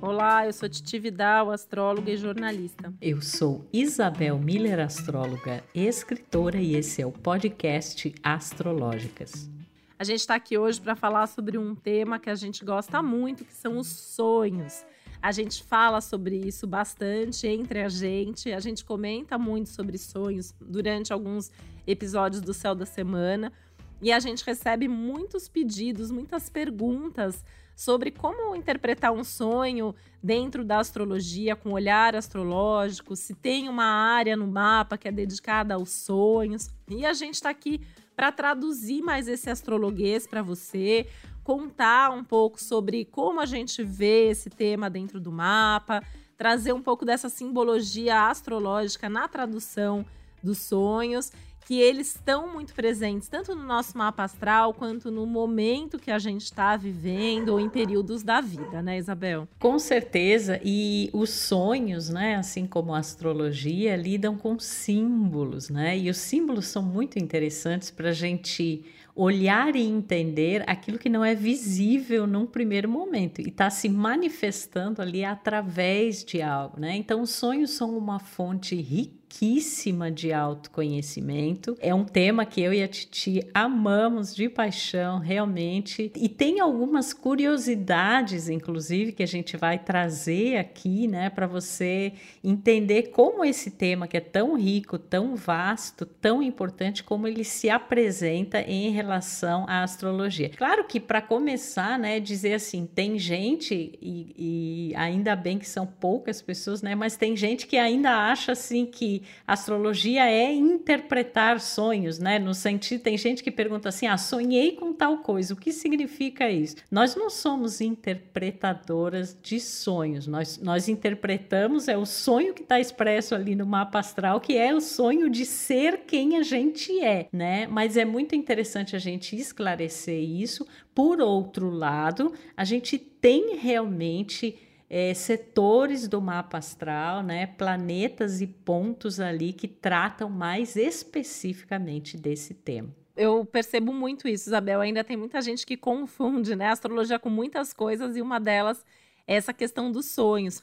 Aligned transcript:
Olá, 0.00 0.46
eu 0.46 0.52
sou 0.52 0.68
Titi 0.68 0.96
Vidal, 0.96 1.50
astróloga 1.50 2.08
e 2.08 2.16
jornalista. 2.16 2.94
Eu 3.00 3.20
sou 3.20 3.68
Isabel 3.72 4.38
Miller, 4.38 4.78
astróloga, 4.78 5.64
escritora, 5.74 6.56
e 6.58 6.76
esse 6.76 7.02
é 7.02 7.06
o 7.06 7.10
podcast 7.10 8.14
Astrológicas. 8.22 9.50
A 9.98 10.04
gente 10.04 10.20
está 10.20 10.36
aqui 10.36 10.56
hoje 10.56 10.80
para 10.80 10.94
falar 10.94 11.26
sobre 11.26 11.58
um 11.58 11.74
tema 11.74 12.20
que 12.20 12.30
a 12.30 12.36
gente 12.36 12.64
gosta 12.64 13.02
muito, 13.02 13.44
que 13.44 13.52
são 13.52 13.76
os 13.76 13.88
sonhos. 13.88 14.86
A 15.20 15.32
gente 15.32 15.64
fala 15.64 16.00
sobre 16.00 16.36
isso 16.36 16.64
bastante 16.64 17.48
entre 17.48 17.82
a 17.82 17.88
gente, 17.88 18.52
a 18.52 18.60
gente 18.60 18.84
comenta 18.84 19.36
muito 19.36 19.68
sobre 19.68 19.98
sonhos 19.98 20.54
durante 20.60 21.12
alguns 21.12 21.50
episódios 21.84 22.40
do 22.40 22.54
Céu 22.54 22.72
da 22.72 22.86
Semana 22.86 23.52
e 24.00 24.12
a 24.12 24.20
gente 24.20 24.44
recebe 24.44 24.86
muitos 24.86 25.48
pedidos, 25.48 26.12
muitas 26.12 26.48
perguntas 26.48 27.44
sobre 27.78 28.10
como 28.10 28.56
interpretar 28.56 29.12
um 29.12 29.22
sonho 29.22 29.94
dentro 30.20 30.64
da 30.64 30.80
astrologia, 30.80 31.54
com 31.54 31.70
olhar 31.70 32.16
astrológico, 32.16 33.14
se 33.14 33.36
tem 33.36 33.68
uma 33.68 33.84
área 33.84 34.36
no 34.36 34.48
mapa 34.48 34.98
que 34.98 35.06
é 35.06 35.12
dedicada 35.12 35.74
aos 35.74 35.92
sonhos. 35.92 36.70
E 36.88 37.06
a 37.06 37.12
gente 37.12 37.34
está 37.34 37.50
aqui 37.50 37.80
para 38.16 38.32
traduzir 38.32 39.00
mais 39.00 39.28
esse 39.28 39.48
astrologuês 39.48 40.26
para 40.26 40.42
você, 40.42 41.08
contar 41.44 42.10
um 42.10 42.24
pouco 42.24 42.60
sobre 42.60 43.04
como 43.04 43.40
a 43.40 43.46
gente 43.46 43.84
vê 43.84 44.30
esse 44.30 44.50
tema 44.50 44.90
dentro 44.90 45.20
do 45.20 45.30
mapa, 45.30 46.02
trazer 46.36 46.72
um 46.72 46.82
pouco 46.82 47.04
dessa 47.04 47.28
simbologia 47.28 48.28
astrológica 48.28 49.08
na 49.08 49.28
tradução 49.28 50.04
dos 50.42 50.58
sonhos 50.58 51.30
que 51.68 51.78
eles 51.78 52.14
estão 52.14 52.50
muito 52.50 52.72
presentes 52.72 53.28
tanto 53.28 53.54
no 53.54 53.62
nosso 53.62 53.98
mapa 53.98 54.24
astral 54.24 54.72
quanto 54.72 55.10
no 55.10 55.26
momento 55.26 55.98
que 55.98 56.10
a 56.10 56.18
gente 56.18 56.44
está 56.44 56.74
vivendo 56.78 57.50
ou 57.50 57.60
em 57.60 57.68
períodos 57.68 58.22
da 58.22 58.40
vida, 58.40 58.80
né, 58.80 58.96
Isabel? 58.96 59.46
Com 59.58 59.78
certeza. 59.78 60.58
E 60.64 61.10
os 61.12 61.28
sonhos, 61.28 62.08
né, 62.08 62.36
assim 62.36 62.66
como 62.66 62.94
a 62.94 62.98
astrologia, 63.00 63.96
lidam 63.96 64.34
com 64.34 64.58
símbolos, 64.58 65.68
né? 65.68 65.98
E 65.98 66.08
os 66.08 66.16
símbolos 66.16 66.68
são 66.68 66.82
muito 66.82 67.18
interessantes 67.18 67.90
para 67.90 68.08
a 68.08 68.14
gente 68.14 68.82
olhar 69.14 69.76
e 69.76 69.82
entender 69.82 70.64
aquilo 70.66 70.98
que 70.98 71.10
não 71.10 71.22
é 71.22 71.34
visível 71.34 72.26
num 72.26 72.46
primeiro 72.46 72.88
momento 72.88 73.42
e 73.42 73.48
está 73.48 73.68
se 73.68 73.90
manifestando 73.90 75.02
ali 75.02 75.22
através 75.22 76.24
de 76.24 76.40
algo, 76.40 76.80
né? 76.80 76.96
Então, 76.96 77.20
os 77.20 77.28
sonhos 77.28 77.72
são 77.72 77.98
uma 77.98 78.18
fonte 78.18 78.74
rica 78.74 79.17
riquíssima 79.28 80.10
de 80.10 80.32
autoconhecimento. 80.32 81.76
É 81.80 81.94
um 81.94 82.04
tema 82.04 82.46
que 82.46 82.60
eu 82.62 82.72
e 82.72 82.82
a 82.82 82.88
Titi 82.88 83.46
amamos 83.52 84.34
de 84.34 84.48
paixão, 84.48 85.18
realmente. 85.18 86.10
E 86.16 86.28
tem 86.28 86.60
algumas 86.60 87.12
curiosidades, 87.12 88.48
inclusive, 88.48 89.12
que 89.12 89.22
a 89.22 89.26
gente 89.26 89.56
vai 89.56 89.78
trazer 89.78 90.56
aqui, 90.56 91.06
né, 91.06 91.28
para 91.28 91.46
você 91.46 92.14
entender 92.42 93.10
como 93.10 93.44
esse 93.44 93.70
tema, 93.70 94.08
que 94.08 94.16
é 94.16 94.20
tão 94.20 94.56
rico, 94.56 94.98
tão 94.98 95.36
vasto, 95.36 96.06
tão 96.06 96.42
importante, 96.42 97.04
como 97.04 97.28
ele 97.28 97.44
se 97.44 97.68
apresenta 97.68 98.62
em 98.62 98.90
relação 98.90 99.66
à 99.68 99.82
astrologia. 99.82 100.50
Claro 100.56 100.84
que, 100.84 100.98
para 100.98 101.20
começar, 101.20 101.98
né, 101.98 102.18
dizer 102.18 102.54
assim, 102.54 102.86
tem 102.86 103.18
gente, 103.18 103.92
e, 104.00 104.90
e 104.90 104.96
ainda 104.96 105.36
bem 105.36 105.58
que 105.58 105.68
são 105.68 105.86
poucas 105.86 106.40
pessoas, 106.40 106.80
né, 106.80 106.94
mas 106.94 107.16
tem 107.16 107.36
gente 107.36 107.66
que 107.66 107.76
ainda 107.76 108.10
acha 108.10 108.52
assim 108.52 108.86
que 108.86 109.17
astrologia 109.46 110.30
é 110.30 110.52
interpretar 110.52 111.60
sonhos, 111.60 112.18
né? 112.18 112.38
No 112.38 112.54
sentido, 112.54 113.02
tem 113.02 113.16
gente 113.16 113.42
que 113.42 113.50
pergunta 113.50 113.88
assim: 113.88 114.06
ah, 114.06 114.16
sonhei 114.16 114.72
com 114.72 114.92
tal 114.92 115.18
coisa, 115.18 115.54
o 115.54 115.56
que 115.56 115.72
significa 115.72 116.50
isso? 116.50 116.76
Nós 116.90 117.14
não 117.14 117.30
somos 117.30 117.80
interpretadoras 117.80 119.36
de 119.42 119.60
sonhos, 119.60 120.26
nós, 120.26 120.58
nós 120.58 120.88
interpretamos, 120.88 121.88
é 121.88 121.96
o 121.96 122.06
sonho 122.06 122.54
que 122.54 122.62
está 122.62 122.78
expresso 122.80 123.34
ali 123.34 123.54
no 123.54 123.66
mapa 123.66 123.98
astral, 123.98 124.40
que 124.40 124.56
é 124.56 124.74
o 124.74 124.80
sonho 124.80 125.28
de 125.28 125.44
ser 125.44 126.00
quem 126.06 126.36
a 126.36 126.42
gente 126.42 127.00
é, 127.00 127.28
né? 127.32 127.66
Mas 127.66 127.96
é 127.96 128.04
muito 128.04 128.34
interessante 128.34 128.94
a 128.94 128.98
gente 128.98 129.36
esclarecer 129.36 130.22
isso. 130.22 130.66
Por 130.94 131.20
outro 131.20 131.70
lado, 131.70 132.32
a 132.56 132.64
gente 132.64 132.98
tem 132.98 133.56
realmente 133.56 134.56
é, 134.90 135.12
setores 135.12 136.08
do 136.08 136.20
mapa 136.20 136.58
astral, 136.58 137.22
né, 137.22 137.46
planetas 137.46 138.40
e 138.40 138.46
pontos 138.46 139.20
ali 139.20 139.52
que 139.52 139.68
tratam 139.68 140.30
mais 140.30 140.76
especificamente 140.76 142.16
desse 142.16 142.54
tema. 142.54 142.94
Eu 143.16 143.44
percebo 143.44 143.92
muito 143.92 144.28
isso, 144.28 144.48
Isabel. 144.48 144.80
Ainda 144.80 145.02
tem 145.02 145.16
muita 145.16 145.40
gente 145.42 145.66
que 145.66 145.76
confunde 145.76 146.54
né, 146.54 146.66
a 146.66 146.72
astrologia 146.72 147.18
com 147.18 147.28
muitas 147.28 147.72
coisas 147.72 148.16
e 148.16 148.22
uma 148.22 148.38
delas 148.38 148.84
é 149.26 149.34
essa 149.34 149.52
questão 149.52 149.90
dos 149.90 150.06
sonhos. 150.06 150.62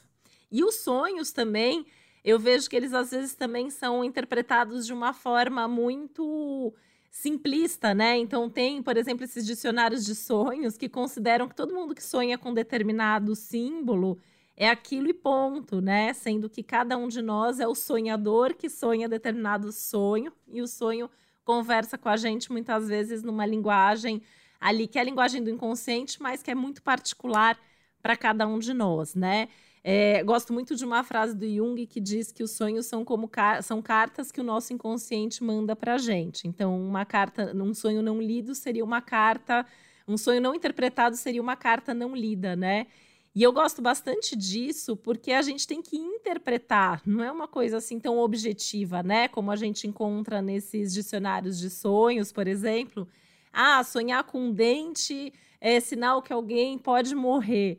E 0.50 0.64
os 0.64 0.76
sonhos 0.76 1.30
também, 1.32 1.86
eu 2.24 2.38
vejo 2.38 2.68
que 2.68 2.74
eles 2.74 2.92
às 2.94 3.10
vezes 3.10 3.34
também 3.34 3.70
são 3.70 4.02
interpretados 4.02 4.86
de 4.86 4.92
uma 4.92 5.12
forma 5.12 5.68
muito 5.68 6.74
simplista, 7.16 7.94
né? 7.94 8.18
Então 8.18 8.48
tem, 8.50 8.82
por 8.82 8.94
exemplo, 8.96 9.24
esses 9.24 9.46
dicionários 9.46 10.04
de 10.04 10.14
sonhos 10.14 10.76
que 10.76 10.86
consideram 10.86 11.48
que 11.48 11.54
todo 11.54 11.72
mundo 11.72 11.94
que 11.94 12.02
sonha 12.02 12.36
com 12.36 12.52
determinado 12.52 13.34
símbolo 13.34 14.20
é 14.54 14.68
aquilo 14.68 15.08
e 15.08 15.14
ponto, 15.14 15.80
né? 15.80 16.12
Sendo 16.12 16.48
que 16.50 16.62
cada 16.62 16.96
um 16.98 17.08
de 17.08 17.22
nós 17.22 17.58
é 17.58 17.66
o 17.66 17.74
sonhador 17.74 18.54
que 18.54 18.68
sonha 18.68 19.08
determinado 19.08 19.72
sonho 19.72 20.30
e 20.46 20.60
o 20.60 20.68
sonho 20.68 21.08
conversa 21.42 21.96
com 21.96 22.10
a 22.10 22.18
gente 22.18 22.52
muitas 22.52 22.86
vezes 22.86 23.22
numa 23.22 23.46
linguagem 23.46 24.20
ali 24.60 24.86
que 24.86 24.98
é 24.98 25.00
a 25.00 25.04
linguagem 25.04 25.42
do 25.42 25.48
inconsciente, 25.48 26.20
mas 26.20 26.42
que 26.42 26.50
é 26.50 26.54
muito 26.54 26.82
particular 26.82 27.58
para 28.02 28.14
cada 28.14 28.46
um 28.46 28.58
de 28.58 28.74
nós, 28.74 29.14
né? 29.14 29.48
É, 29.88 30.20
gosto 30.24 30.52
muito 30.52 30.74
de 30.74 30.84
uma 30.84 31.04
frase 31.04 31.32
do 31.32 31.48
Jung 31.48 31.86
que 31.86 32.00
diz 32.00 32.32
que 32.32 32.42
os 32.42 32.50
sonhos 32.50 32.86
são 32.86 33.04
como 33.04 33.28
car 33.28 33.62
são 33.62 33.80
cartas 33.80 34.32
que 34.32 34.40
o 34.40 34.42
nosso 34.42 34.72
inconsciente 34.72 35.44
manda 35.44 35.76
para 35.76 35.96
gente. 35.96 36.48
Então, 36.48 36.76
uma 36.76 37.04
carta, 37.04 37.52
um 37.54 37.72
sonho 37.72 38.02
não 38.02 38.20
lido 38.20 38.52
seria 38.52 38.82
uma 38.84 39.00
carta, 39.00 39.64
um 40.08 40.16
sonho 40.16 40.40
não 40.40 40.56
interpretado 40.56 41.14
seria 41.14 41.40
uma 41.40 41.54
carta 41.54 41.94
não 41.94 42.16
lida, 42.16 42.56
né? 42.56 42.88
E 43.32 43.44
eu 43.44 43.52
gosto 43.52 43.80
bastante 43.80 44.34
disso 44.34 44.96
porque 44.96 45.30
a 45.30 45.40
gente 45.40 45.68
tem 45.68 45.80
que 45.80 45.96
interpretar, 45.96 47.00
não 47.06 47.22
é 47.22 47.30
uma 47.30 47.46
coisa 47.46 47.76
assim 47.76 48.00
tão 48.00 48.18
objetiva, 48.18 49.04
né? 49.04 49.28
Como 49.28 49.52
a 49.52 49.56
gente 49.56 49.86
encontra 49.86 50.42
nesses 50.42 50.92
dicionários 50.92 51.60
de 51.60 51.70
sonhos, 51.70 52.32
por 52.32 52.48
exemplo. 52.48 53.06
Ah, 53.52 53.84
sonhar 53.84 54.24
com 54.24 54.48
um 54.48 54.52
dente 54.52 55.32
é 55.60 55.78
sinal 55.78 56.20
que 56.22 56.32
alguém 56.32 56.76
pode 56.76 57.14
morrer. 57.14 57.78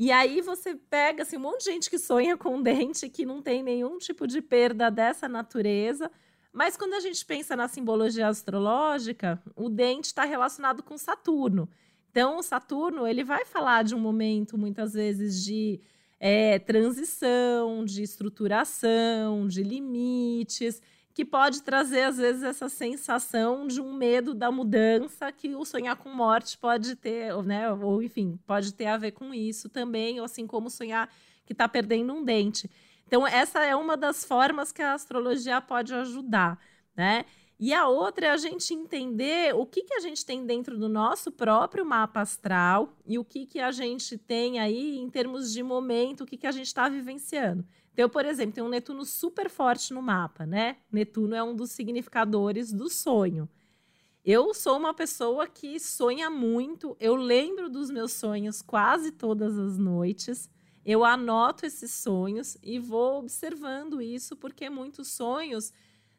E 0.00 0.12
aí 0.12 0.40
você 0.40 0.76
pega 0.76 1.24
assim, 1.24 1.36
um 1.36 1.40
monte 1.40 1.64
de 1.64 1.72
gente 1.72 1.90
que 1.90 1.98
sonha 1.98 2.36
com 2.36 2.62
dente 2.62 3.08
que 3.08 3.26
não 3.26 3.42
tem 3.42 3.64
nenhum 3.64 3.98
tipo 3.98 4.28
de 4.28 4.40
perda 4.40 4.92
dessa 4.92 5.28
natureza. 5.28 6.08
Mas 6.52 6.76
quando 6.76 6.94
a 6.94 7.00
gente 7.00 7.26
pensa 7.26 7.56
na 7.56 7.66
simbologia 7.66 8.28
astrológica, 8.28 9.42
o 9.56 9.68
dente 9.68 10.06
está 10.06 10.24
relacionado 10.24 10.84
com 10.84 10.96
Saturno. 10.96 11.68
Então, 12.12 12.38
o 12.38 12.42
Saturno 12.44 13.08
ele 13.08 13.24
vai 13.24 13.44
falar 13.44 13.82
de 13.82 13.92
um 13.92 13.98
momento, 13.98 14.56
muitas 14.56 14.92
vezes, 14.92 15.44
de 15.44 15.80
é, 16.20 16.60
transição, 16.60 17.84
de 17.84 18.00
estruturação, 18.00 19.48
de 19.48 19.64
limites 19.64 20.80
que 21.18 21.24
pode 21.24 21.64
trazer, 21.64 22.02
às 22.02 22.16
vezes, 22.16 22.44
essa 22.44 22.68
sensação 22.68 23.66
de 23.66 23.80
um 23.80 23.92
medo 23.92 24.32
da 24.32 24.52
mudança 24.52 25.32
que 25.32 25.52
o 25.52 25.64
sonhar 25.64 25.96
com 25.96 26.10
morte 26.10 26.56
pode 26.56 26.94
ter, 26.94 27.34
né? 27.42 27.68
Ou, 27.72 28.00
enfim, 28.00 28.38
pode 28.46 28.72
ter 28.72 28.86
a 28.86 28.96
ver 28.96 29.10
com 29.10 29.34
isso 29.34 29.68
também, 29.68 30.20
assim 30.20 30.46
como 30.46 30.70
sonhar 30.70 31.12
que 31.44 31.52
está 31.52 31.68
perdendo 31.68 32.12
um 32.12 32.22
dente. 32.22 32.70
Então, 33.04 33.26
essa 33.26 33.64
é 33.64 33.74
uma 33.74 33.96
das 33.96 34.24
formas 34.24 34.70
que 34.70 34.80
a 34.80 34.94
astrologia 34.94 35.60
pode 35.60 35.92
ajudar, 35.92 36.56
né? 36.96 37.24
E 37.58 37.74
a 37.74 37.88
outra 37.88 38.26
é 38.26 38.30
a 38.30 38.36
gente 38.36 38.72
entender 38.72 39.52
o 39.56 39.66
que, 39.66 39.82
que 39.82 39.94
a 39.94 40.00
gente 40.00 40.24
tem 40.24 40.46
dentro 40.46 40.78
do 40.78 40.88
nosso 40.88 41.32
próprio 41.32 41.84
mapa 41.84 42.20
astral 42.20 42.96
e 43.04 43.18
o 43.18 43.24
que, 43.24 43.44
que 43.44 43.58
a 43.58 43.72
gente 43.72 44.16
tem 44.16 44.60
aí 44.60 44.96
em 44.96 45.10
termos 45.10 45.52
de 45.52 45.64
momento, 45.64 46.20
o 46.20 46.26
que, 46.26 46.36
que 46.36 46.46
a 46.46 46.52
gente 46.52 46.68
está 46.68 46.88
vivenciando. 46.88 47.66
Então, 47.98 48.08
por 48.08 48.24
exemplo, 48.24 48.52
tem 48.52 48.62
um 48.62 48.68
Netuno 48.68 49.04
super 49.04 49.50
forte 49.50 49.92
no 49.92 50.00
mapa, 50.00 50.46
né? 50.46 50.76
Netuno 50.88 51.34
é 51.34 51.42
um 51.42 51.52
dos 51.52 51.72
significadores 51.72 52.72
do 52.72 52.88
sonho. 52.88 53.48
Eu 54.24 54.54
sou 54.54 54.76
uma 54.76 54.94
pessoa 54.94 55.48
que 55.48 55.80
sonha 55.80 56.30
muito, 56.30 56.96
eu 57.00 57.16
lembro 57.16 57.68
dos 57.68 57.90
meus 57.90 58.12
sonhos 58.12 58.62
quase 58.62 59.10
todas 59.10 59.58
as 59.58 59.76
noites. 59.76 60.48
Eu 60.84 61.04
anoto 61.04 61.66
esses 61.66 61.90
sonhos 61.90 62.56
e 62.62 62.78
vou 62.78 63.18
observando 63.18 64.00
isso, 64.00 64.36
porque 64.36 64.70
muitos 64.70 65.08
sonhos 65.08 65.72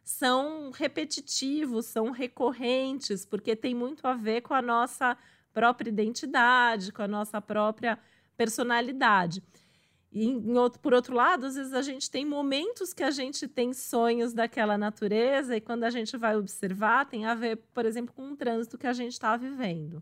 são 0.03 0.71
repetitivos, 0.71 1.85
são 1.85 2.11
recorrentes, 2.11 3.25
porque 3.25 3.55
tem 3.55 3.73
muito 3.73 4.05
a 4.05 4.15
ver 4.15 4.41
com 4.41 4.53
a 4.53 4.61
nossa 4.61 5.17
própria 5.53 5.89
identidade, 5.89 6.91
com 6.91 7.03
a 7.03 7.07
nossa 7.07 7.39
própria 7.39 7.97
personalidade. 8.35 9.41
E 10.11 10.25
em 10.25 10.57
outro, 10.57 10.79
por 10.79 10.93
outro 10.93 11.13
lado, 11.13 11.45
às 11.45 11.55
vezes 11.55 11.73
a 11.73 11.81
gente 11.81 12.09
tem 12.09 12.25
momentos 12.25 12.93
que 12.93 13.03
a 13.03 13.11
gente 13.11 13.47
tem 13.47 13.73
sonhos 13.73 14.33
daquela 14.33 14.77
natureza 14.77 15.55
e 15.55 15.61
quando 15.61 15.83
a 15.83 15.89
gente 15.89 16.17
vai 16.17 16.35
observar, 16.35 17.05
tem 17.05 17.25
a 17.25 17.35
ver, 17.35 17.57
por 17.73 17.85
exemplo, 17.85 18.13
com 18.13 18.31
o 18.31 18.35
trânsito 18.35 18.77
que 18.77 18.87
a 18.87 18.93
gente 18.93 19.13
está 19.13 19.37
vivendo. 19.37 20.01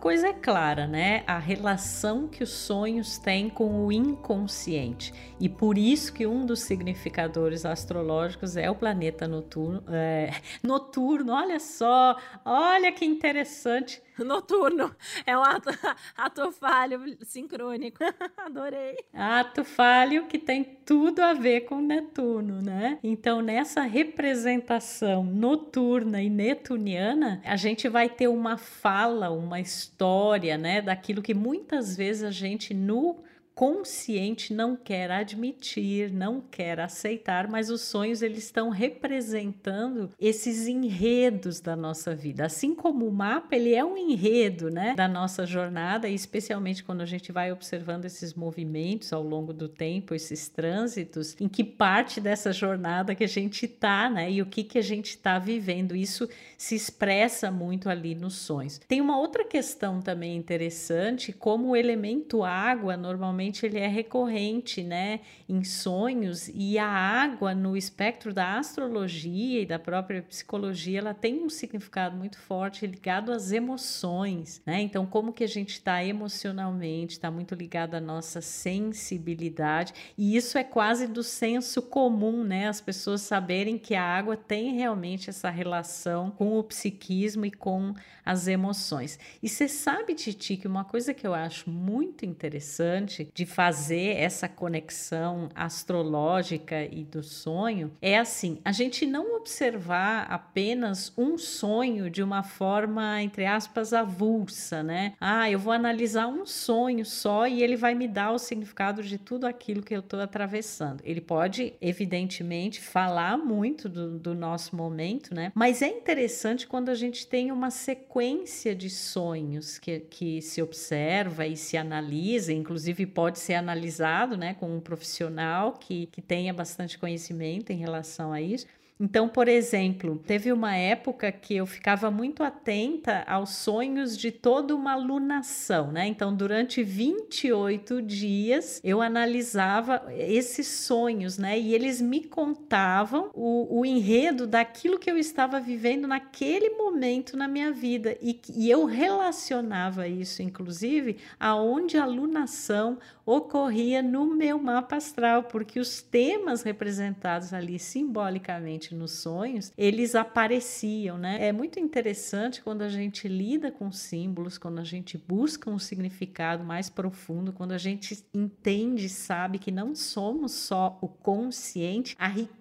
Coisa 0.00 0.28
é 0.28 0.32
clara, 0.32 0.86
né? 0.86 1.22
A 1.26 1.38
relação 1.38 2.26
que 2.26 2.42
os 2.42 2.50
sonhos 2.50 3.18
têm 3.18 3.50
com 3.50 3.84
o 3.84 3.92
inconsciente. 3.92 5.12
E 5.38 5.48
por 5.48 5.76
isso 5.76 6.12
que 6.12 6.26
um 6.26 6.46
dos 6.46 6.60
significadores 6.60 7.66
astrológicos 7.66 8.56
é 8.56 8.70
o 8.70 8.74
planeta 8.74 9.28
noturno. 9.28 9.84
É, 9.88 10.30
noturno, 10.64 11.32
olha 11.32 11.60
só, 11.60 12.16
olha 12.44 12.90
que 12.90 13.04
interessante 13.04 14.02
noturno. 14.24 14.94
É 15.26 15.36
um 15.36 15.42
ato, 15.42 15.70
ato 16.16 16.52
falho 16.52 17.16
sincrônico. 17.22 17.98
Adorei. 18.36 18.96
Ato 19.12 19.64
falho 19.64 20.26
que 20.26 20.38
tem 20.38 20.64
tudo 20.64 21.20
a 21.20 21.34
ver 21.34 21.62
com 21.62 21.80
Netuno, 21.80 22.60
né? 22.62 22.98
Então, 23.02 23.40
nessa 23.40 23.82
representação 23.82 25.24
noturna 25.24 26.22
e 26.22 26.30
netuniana, 26.30 27.40
a 27.44 27.56
gente 27.56 27.88
vai 27.88 28.08
ter 28.08 28.28
uma 28.28 28.56
fala, 28.56 29.30
uma 29.30 29.60
história, 29.60 30.56
né? 30.56 30.80
Daquilo 30.82 31.22
que 31.22 31.34
muitas 31.34 31.96
vezes 31.96 32.22
a 32.22 32.30
gente 32.30 32.74
no 32.74 33.18
consciente 33.60 34.54
não 34.54 34.74
quer 34.74 35.10
admitir, 35.10 36.10
não 36.10 36.40
quer 36.40 36.80
aceitar, 36.80 37.46
mas 37.46 37.68
os 37.68 37.82
sonhos 37.82 38.22
eles 38.22 38.44
estão 38.44 38.70
representando 38.70 40.08
esses 40.18 40.66
enredos 40.66 41.60
da 41.60 41.76
nossa 41.76 42.14
vida. 42.14 42.46
Assim 42.46 42.74
como 42.74 43.06
o 43.06 43.12
mapa, 43.12 43.54
ele 43.54 43.74
é 43.74 43.84
um 43.84 43.98
enredo, 43.98 44.70
né, 44.70 44.94
da 44.94 45.06
nossa 45.06 45.44
jornada, 45.44 46.08
e 46.08 46.14
especialmente 46.14 46.82
quando 46.82 47.02
a 47.02 47.04
gente 47.04 47.30
vai 47.32 47.52
observando 47.52 48.06
esses 48.06 48.32
movimentos 48.32 49.12
ao 49.12 49.22
longo 49.22 49.52
do 49.52 49.68
tempo, 49.68 50.14
esses 50.14 50.48
trânsitos, 50.48 51.36
em 51.38 51.46
que 51.46 51.62
parte 51.62 52.18
dessa 52.18 52.54
jornada 52.54 53.14
que 53.14 53.24
a 53.24 53.28
gente 53.28 53.68
tá, 53.68 54.08
né, 54.08 54.32
e 54.32 54.40
o 54.40 54.46
que 54.46 54.64
que 54.64 54.78
a 54.78 54.82
gente 54.82 55.10
está 55.10 55.38
vivendo. 55.38 55.94
Isso 55.94 56.26
se 56.56 56.74
expressa 56.74 57.50
muito 57.50 57.90
ali 57.90 58.14
nos 58.14 58.36
sonhos. 58.36 58.80
Tem 58.88 59.02
uma 59.02 59.18
outra 59.18 59.44
questão 59.44 60.00
também 60.00 60.34
interessante, 60.34 61.30
como 61.30 61.68
o 61.68 61.76
elemento 61.76 62.42
água 62.42 62.96
normalmente 62.96 63.49
ele 63.64 63.78
é 63.78 63.88
recorrente, 63.88 64.82
né, 64.82 65.20
em 65.48 65.64
sonhos 65.64 66.50
e 66.54 66.78
a 66.78 66.86
água 66.86 67.54
no 67.54 67.76
espectro 67.76 68.32
da 68.32 68.58
astrologia 68.58 69.62
e 69.62 69.66
da 69.66 69.78
própria 69.78 70.22
psicologia, 70.22 70.98
ela 70.98 71.14
tem 71.14 71.42
um 71.42 71.48
significado 71.48 72.16
muito 72.16 72.38
forte 72.38 72.86
ligado 72.86 73.32
às 73.32 73.52
emoções, 73.52 74.62
né? 74.64 74.80
Então, 74.80 75.04
como 75.04 75.32
que 75.32 75.44
a 75.44 75.48
gente 75.48 75.70
está 75.70 76.04
emocionalmente, 76.04 77.14
está 77.14 77.30
muito 77.30 77.54
ligado 77.54 77.94
à 77.94 78.00
nossa 78.00 78.40
sensibilidade 78.40 79.92
e 80.16 80.36
isso 80.36 80.56
é 80.56 80.64
quase 80.64 81.06
do 81.06 81.22
senso 81.22 81.82
comum, 81.82 82.44
né? 82.44 82.68
As 82.68 82.80
pessoas 82.80 83.22
saberem 83.22 83.78
que 83.78 83.94
a 83.94 84.02
água 84.02 84.36
tem 84.36 84.74
realmente 84.74 85.30
essa 85.30 85.50
relação 85.50 86.30
com 86.30 86.58
o 86.58 86.64
psiquismo 86.64 87.44
e 87.44 87.50
com 87.50 87.94
as 88.24 88.46
emoções. 88.46 89.18
E 89.42 89.48
você 89.48 89.68
sabe, 89.68 90.14
Titi, 90.14 90.56
que 90.56 90.68
uma 90.68 90.84
coisa 90.84 91.12
que 91.12 91.26
eu 91.26 91.34
acho 91.34 91.68
muito 91.68 92.24
interessante 92.24 93.28
de 93.40 93.46
fazer 93.46 94.18
essa 94.18 94.46
conexão 94.46 95.48
astrológica 95.54 96.84
e 96.84 97.04
do 97.04 97.22
sonho 97.22 97.90
é 98.02 98.18
assim: 98.18 98.58
a 98.62 98.70
gente 98.70 99.06
não 99.06 99.34
observar 99.36 100.26
apenas 100.28 101.10
um 101.16 101.38
sonho 101.38 102.10
de 102.10 102.22
uma 102.22 102.42
forma, 102.42 103.22
entre 103.22 103.46
aspas, 103.46 103.94
avulsa, 103.94 104.82
né? 104.82 105.14
Ah, 105.18 105.50
eu 105.50 105.58
vou 105.58 105.72
analisar 105.72 106.26
um 106.26 106.44
sonho 106.44 107.06
só 107.06 107.46
e 107.46 107.62
ele 107.62 107.76
vai 107.76 107.94
me 107.94 108.06
dar 108.06 108.32
o 108.32 108.38
significado 108.38 109.02
de 109.02 109.16
tudo 109.16 109.46
aquilo 109.46 109.82
que 109.82 109.94
eu 109.94 110.00
estou 110.00 110.20
atravessando. 110.20 111.00
Ele 111.02 111.22
pode, 111.22 111.72
evidentemente, 111.80 112.78
falar 112.78 113.38
muito 113.38 113.88
do, 113.88 114.18
do 114.18 114.34
nosso 114.34 114.76
momento, 114.76 115.34
né? 115.34 115.50
Mas 115.54 115.80
é 115.80 115.88
interessante 115.88 116.66
quando 116.66 116.90
a 116.90 116.94
gente 116.94 117.26
tem 117.26 117.50
uma 117.50 117.70
sequência 117.70 118.74
de 118.74 118.90
sonhos 118.90 119.78
que, 119.78 120.00
que 120.00 120.42
se 120.42 120.60
observa 120.60 121.46
e 121.46 121.56
se 121.56 121.78
analisa, 121.78 122.52
inclusive 122.52 123.06
pode 123.20 123.38
ser 123.38 123.52
analisado 123.52 124.34
né, 124.34 124.54
com 124.54 124.74
um 124.74 124.80
profissional 124.80 125.74
que, 125.74 126.06
que 126.06 126.22
tenha 126.22 126.54
bastante 126.54 126.98
conhecimento 126.98 127.70
em 127.70 127.76
relação 127.76 128.32
a 128.32 128.40
isso. 128.40 128.66
Então, 129.00 129.30
por 129.30 129.48
exemplo, 129.48 130.22
teve 130.26 130.52
uma 130.52 130.76
época 130.76 131.32
que 131.32 131.56
eu 131.56 131.64
ficava 131.64 132.10
muito 132.10 132.42
atenta 132.42 133.24
aos 133.26 133.54
sonhos 133.54 134.14
de 134.14 134.30
toda 134.30 134.76
uma 134.76 134.94
lunação, 134.94 135.90
né? 135.90 136.06
Então, 136.06 136.36
durante 136.36 136.82
28 136.82 138.02
dias, 138.02 138.78
eu 138.84 139.00
analisava 139.00 140.02
esses 140.10 140.66
sonhos, 140.66 141.38
né? 141.38 141.58
E 141.58 141.74
eles 141.74 141.98
me 141.98 142.24
contavam 142.24 143.30
o, 143.32 143.80
o 143.80 143.86
enredo 143.86 144.46
daquilo 144.46 144.98
que 144.98 145.10
eu 145.10 145.16
estava 145.16 145.58
vivendo 145.58 146.06
naquele 146.06 146.68
momento 146.68 147.38
na 147.38 147.48
minha 147.48 147.72
vida. 147.72 148.18
E, 148.20 148.38
e 148.54 148.70
eu 148.70 148.84
relacionava 148.84 150.06
isso, 150.06 150.42
inclusive, 150.42 151.16
aonde 151.38 151.96
a 151.96 152.04
lunação 152.04 152.98
ocorria 153.24 154.02
no 154.02 154.26
meu 154.26 154.58
mapa 154.58 154.96
astral, 154.96 155.44
porque 155.44 155.80
os 155.80 156.02
temas 156.02 156.62
representados 156.62 157.54
ali 157.54 157.78
simbolicamente 157.78 158.89
nos 158.94 159.12
sonhos, 159.12 159.72
eles 159.76 160.14
apareciam, 160.14 161.18
né? 161.18 161.46
É 161.46 161.52
muito 161.52 161.78
interessante 161.78 162.62
quando 162.62 162.82
a 162.82 162.88
gente 162.88 163.28
lida 163.28 163.70
com 163.70 163.90
símbolos, 163.90 164.58
quando 164.58 164.78
a 164.78 164.84
gente 164.84 165.16
busca 165.16 165.70
um 165.70 165.78
significado 165.78 166.64
mais 166.64 166.88
profundo, 166.88 167.52
quando 167.52 167.72
a 167.72 167.78
gente 167.78 168.24
entende, 168.32 169.08
sabe 169.08 169.58
que 169.58 169.70
não 169.70 169.94
somos 169.94 170.52
só 170.52 170.98
o 171.00 171.08
consciente, 171.08 172.16
a 172.18 172.28
riqueza 172.28 172.59